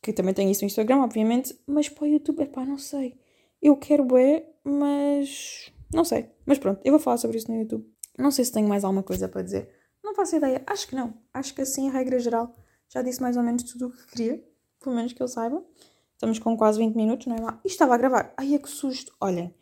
que 0.03 0.13
também 0.13 0.35
tenho 0.35 0.51
isso 0.51 0.63
no 0.63 0.67
Instagram, 0.67 0.99
obviamente, 0.99 1.59
mas 1.67 1.89
para 1.89 2.05
o 2.05 2.07
YouTube, 2.07 2.43
é 2.43 2.47
pá, 2.47 2.65
não 2.65 2.79
sei. 2.79 3.19
Eu 3.61 3.77
quero 3.77 4.17
é, 4.17 4.47
mas 4.63 5.73
não 5.93 6.05
sei. 6.05 6.29
Mas 6.45 6.59
pronto, 6.59 6.81
eu 6.85 6.93
vou 6.93 7.01
falar 7.01 7.17
sobre 7.17 7.39
isso 7.39 7.51
no 7.51 7.59
YouTube. 7.59 7.89
Não 8.19 8.31
sei 8.31 8.45
se 8.45 8.53
tenho 8.53 8.69
mais 8.69 8.85
alguma 8.85 9.03
coisa 9.03 9.29
para 9.29 9.43
dizer. 9.43 9.69
Não 10.03 10.15
faço 10.15 10.37
ideia. 10.37 10.63
Acho 10.67 10.87
que 10.87 10.95
não. 10.95 11.15
Acho 11.33 11.55
que 11.55 11.63
assim, 11.63 11.89
a 11.89 11.93
regra 11.93 12.19
geral, 12.19 12.55
já 12.89 13.03
disse 13.03 13.23
mais 13.23 13.37
ou 13.37 13.43
menos 13.43 13.63
tudo 13.65 13.87
o 13.87 13.91
que 13.91 14.07
queria. 14.09 14.45
Pelo 14.81 14.95
menos 14.95 15.13
que 15.13 15.23
eu 15.23 15.29
saiba. 15.29 15.65
Estamos 16.13 16.39
com 16.39 16.57
quase 16.57 16.79
20 16.79 16.95
minutos, 16.95 17.27
não 17.27 17.37
é 17.37 17.41
lá? 17.41 17.61
E 17.65 17.69
estava 17.69 17.95
a 17.95 17.99
gravar. 17.99 18.35
Ai, 18.37 18.55
é 18.55 18.59
que 18.59 18.69
susto. 18.69 19.13
Olhem. 19.21 19.55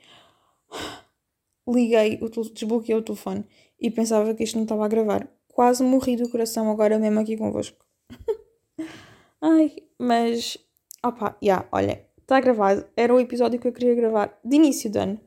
Liguei, 1.69 2.19
o 2.21 2.29
desbloqueei 2.29 2.99
o 2.99 3.03
telefone 3.03 3.45
e 3.81 3.91
pensava 3.91 4.35
que 4.35 4.43
isto 4.43 4.57
não 4.57 4.65
estava 4.65 4.85
a 4.85 4.89
gravar 4.89 5.29
quase 5.53 5.85
morri 5.85 6.17
do 6.17 6.29
coração 6.29 6.71
agora 6.71 6.99
mesmo 6.99 7.21
aqui 7.21 7.37
convosco. 7.37 7.85
Ai, 9.43 9.73
mas. 9.99 10.57
Opá, 11.05 11.31
já, 11.31 11.37
yeah, 11.43 11.69
olha, 11.73 12.07
está 12.21 12.39
gravado. 12.41 12.87
Era 12.97 13.13
o 13.13 13.19
episódio 13.19 13.59
que 13.59 13.67
eu 13.67 13.73
queria 13.73 13.93
gravar 13.95 14.39
de 14.45 14.55
início 14.55 14.89
do 14.89 14.99
ano. 15.01 15.21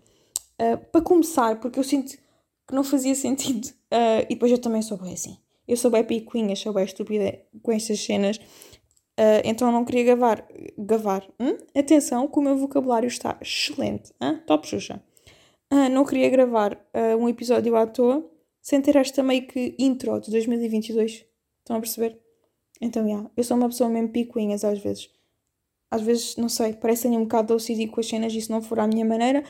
Uh, 0.59 0.77
para 0.89 1.01
começar, 1.01 1.59
porque 1.59 1.77
eu 1.77 1.83
sinto 1.83 2.17
que 2.65 2.73
não 2.73 2.83
fazia 2.83 3.13
sentido. 3.13 3.67
Uh, 3.91 4.23
e 4.29 4.35
depois 4.35 4.51
eu 4.51 4.57
também 4.57 4.81
sou 4.81 4.97
bem 4.97 5.13
assim. 5.13 5.37
Eu 5.67 5.75
sou 5.75 5.91
bem 5.91 6.03
picuinha, 6.03 6.55
sou 6.55 6.71
bem 6.71 6.85
estúpida 6.85 7.41
com 7.61 7.73
estas 7.73 7.99
cenas. 7.99 8.37
Uh, 8.37 9.43
então 9.43 9.69
não 9.69 9.83
queria 9.83 10.05
gravar. 10.05 10.47
Gravar. 10.77 11.27
Hum? 11.37 11.57
Atenção, 11.77 12.25
que 12.27 12.39
o 12.39 12.41
meu 12.41 12.55
vocabulário 12.55 13.07
está 13.07 13.37
excelente. 13.41 14.13
Top 14.47 14.65
Xuxa. 14.65 15.03
Não 15.91 16.05
queria 16.05 16.29
gravar 16.29 16.79
um 17.19 17.27
episódio 17.27 17.75
à 17.75 17.85
toa 17.85 18.23
sem 18.61 18.81
ter 18.81 18.95
esta 18.95 19.21
meio 19.21 19.45
que 19.45 19.75
intro 19.77 20.21
de 20.21 20.31
2022. 20.31 21.25
Estão 21.63 21.75
a 21.75 21.79
perceber? 21.79 22.24
Então, 22.81 23.03
já. 23.03 23.09
Yeah, 23.09 23.31
eu 23.35 23.43
sou 23.43 23.57
uma 23.57 23.69
pessoa 23.69 23.89
mesmo 23.89 24.09
picuinhas 24.09 24.63
às 24.63 24.79
vezes. 24.79 25.09
Às 25.89 26.01
vezes, 26.01 26.35
não 26.35 26.49
sei, 26.49 26.73
parece 26.73 27.07
um 27.07 27.23
bocado 27.23 27.53
OCD 27.55 27.87
com 27.87 27.99
as 27.99 28.07
cenas 28.07 28.33
e 28.33 28.41
se 28.41 28.49
não 28.49 28.61
for 28.61 28.79
à 28.79 28.87
minha 28.87 29.05
maneira, 29.05 29.43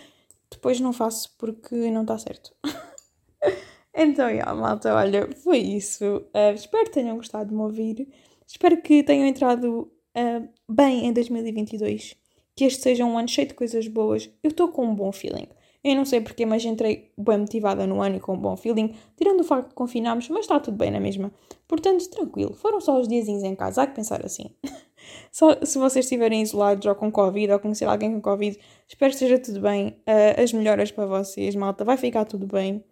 depois 0.51 0.79
não 0.79 0.93
faço 0.93 1.33
porque 1.37 1.75
não 1.89 2.01
está 2.01 2.17
certo. 2.17 2.53
então, 3.93 4.27
já, 4.27 4.31
yeah, 4.31 4.53
malta, 4.53 4.93
olha, 4.93 5.29
foi 5.43 5.59
isso. 5.59 6.17
Uh, 6.17 6.53
espero 6.53 6.85
que 6.85 6.91
tenham 6.91 7.15
gostado 7.15 7.49
de 7.49 7.55
me 7.55 7.61
ouvir. 7.61 8.07
Espero 8.47 8.81
que 8.81 9.03
tenham 9.03 9.25
entrado 9.25 9.91
uh, 10.15 10.49
bem 10.69 11.05
em 11.05 11.13
2022. 11.13 12.15
Que 12.55 12.65
este 12.65 12.83
seja 12.83 13.05
um 13.05 13.17
ano 13.17 13.27
cheio 13.27 13.47
de 13.47 13.53
coisas 13.53 13.87
boas. 13.87 14.29
Eu 14.43 14.51
estou 14.51 14.69
com 14.69 14.85
um 14.85 14.95
bom 14.95 15.11
feeling. 15.11 15.47
Eu 15.85 15.95
não 15.95 16.03
sei 16.03 16.19
porque, 16.19 16.47
mas 16.47 16.65
entrei 16.65 17.11
bem 17.15 17.37
motivada 17.37 17.85
no 17.85 18.01
ano 18.01 18.15
e 18.15 18.19
com 18.19 18.33
um 18.33 18.39
bom 18.39 18.57
feeling, 18.57 18.95
tirando 19.15 19.41
o 19.41 19.43
facto 19.43 19.69
de 19.69 19.75
confinarmos, 19.75 20.27
mas 20.29 20.39
está 20.39 20.59
tudo 20.59 20.75
bem 20.75 20.89
na 20.89 20.99
mesma. 20.99 21.31
Portanto, 21.67 22.09
tranquilo. 22.09 22.55
Foram 22.55 22.81
só 22.81 22.99
os 22.99 23.07
diazinhos 23.07 23.43
em 23.43 23.55
casa, 23.55 23.83
há 23.83 23.87
que 23.87 23.93
pensar 23.93 24.25
assim. 24.25 24.49
só 25.31 25.63
se 25.63 25.77
vocês 25.77 26.05
estiverem 26.05 26.41
isolados 26.41 26.83
ou 26.87 26.95
com 26.95 27.11
Covid 27.11 27.51
ou 27.51 27.59
conhecer 27.59 27.85
alguém 27.85 28.11
com 28.13 28.19
Covid, 28.19 28.59
espero 28.87 29.11
que 29.11 29.23
esteja 29.23 29.37
tudo 29.37 29.61
bem. 29.61 29.89
Uh, 29.89 30.41
as 30.41 30.51
melhoras 30.51 30.91
para 30.91 31.05
vocês, 31.05 31.55
malta. 31.55 31.85
Vai 31.85 31.97
ficar 31.97 32.25
tudo 32.25 32.47
bem. 32.47 32.83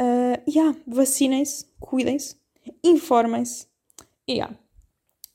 Uh, 0.00 0.38
yeah, 0.48 0.78
vacinem-se, 0.86 1.66
cuidem-se, 1.80 2.36
informem-se. 2.84 3.66
E 4.28 4.34
yeah, 4.34 4.56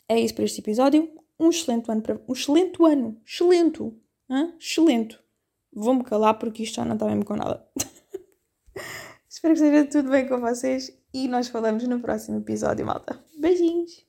é 0.08 0.18
isso 0.18 0.34
para 0.34 0.46
este 0.46 0.62
episódio. 0.62 1.10
Um 1.38 1.50
excelente 1.50 1.92
ano 1.92 2.02
para. 2.02 2.22
Um 2.30 2.32
excelente 2.32 2.82
ano! 2.82 3.22
Excelente! 3.26 3.94
Hã? 4.30 4.54
Excelente! 4.58 5.27
Vou-me 5.74 6.04
calar 6.04 6.36
porque 6.36 6.64
isto 6.64 6.76
já 6.76 6.86
não 6.86 6.94
está 6.94 7.06
mesmo 7.06 7.26
com 7.26 7.36
nada. 7.36 7.66
Espero 9.30 9.54
que 9.54 9.62
esteja 9.62 9.86
tudo 9.86 10.10
bem 10.10 10.28
com 10.28 10.40
vocês 10.40 10.92
e 11.14 11.28
nós 11.28 11.48
falamos 11.48 11.88
no 11.88 12.00
próximo 12.00 12.40
episódio, 12.40 12.86
malta. 12.86 13.24
Beijinhos! 13.40 14.07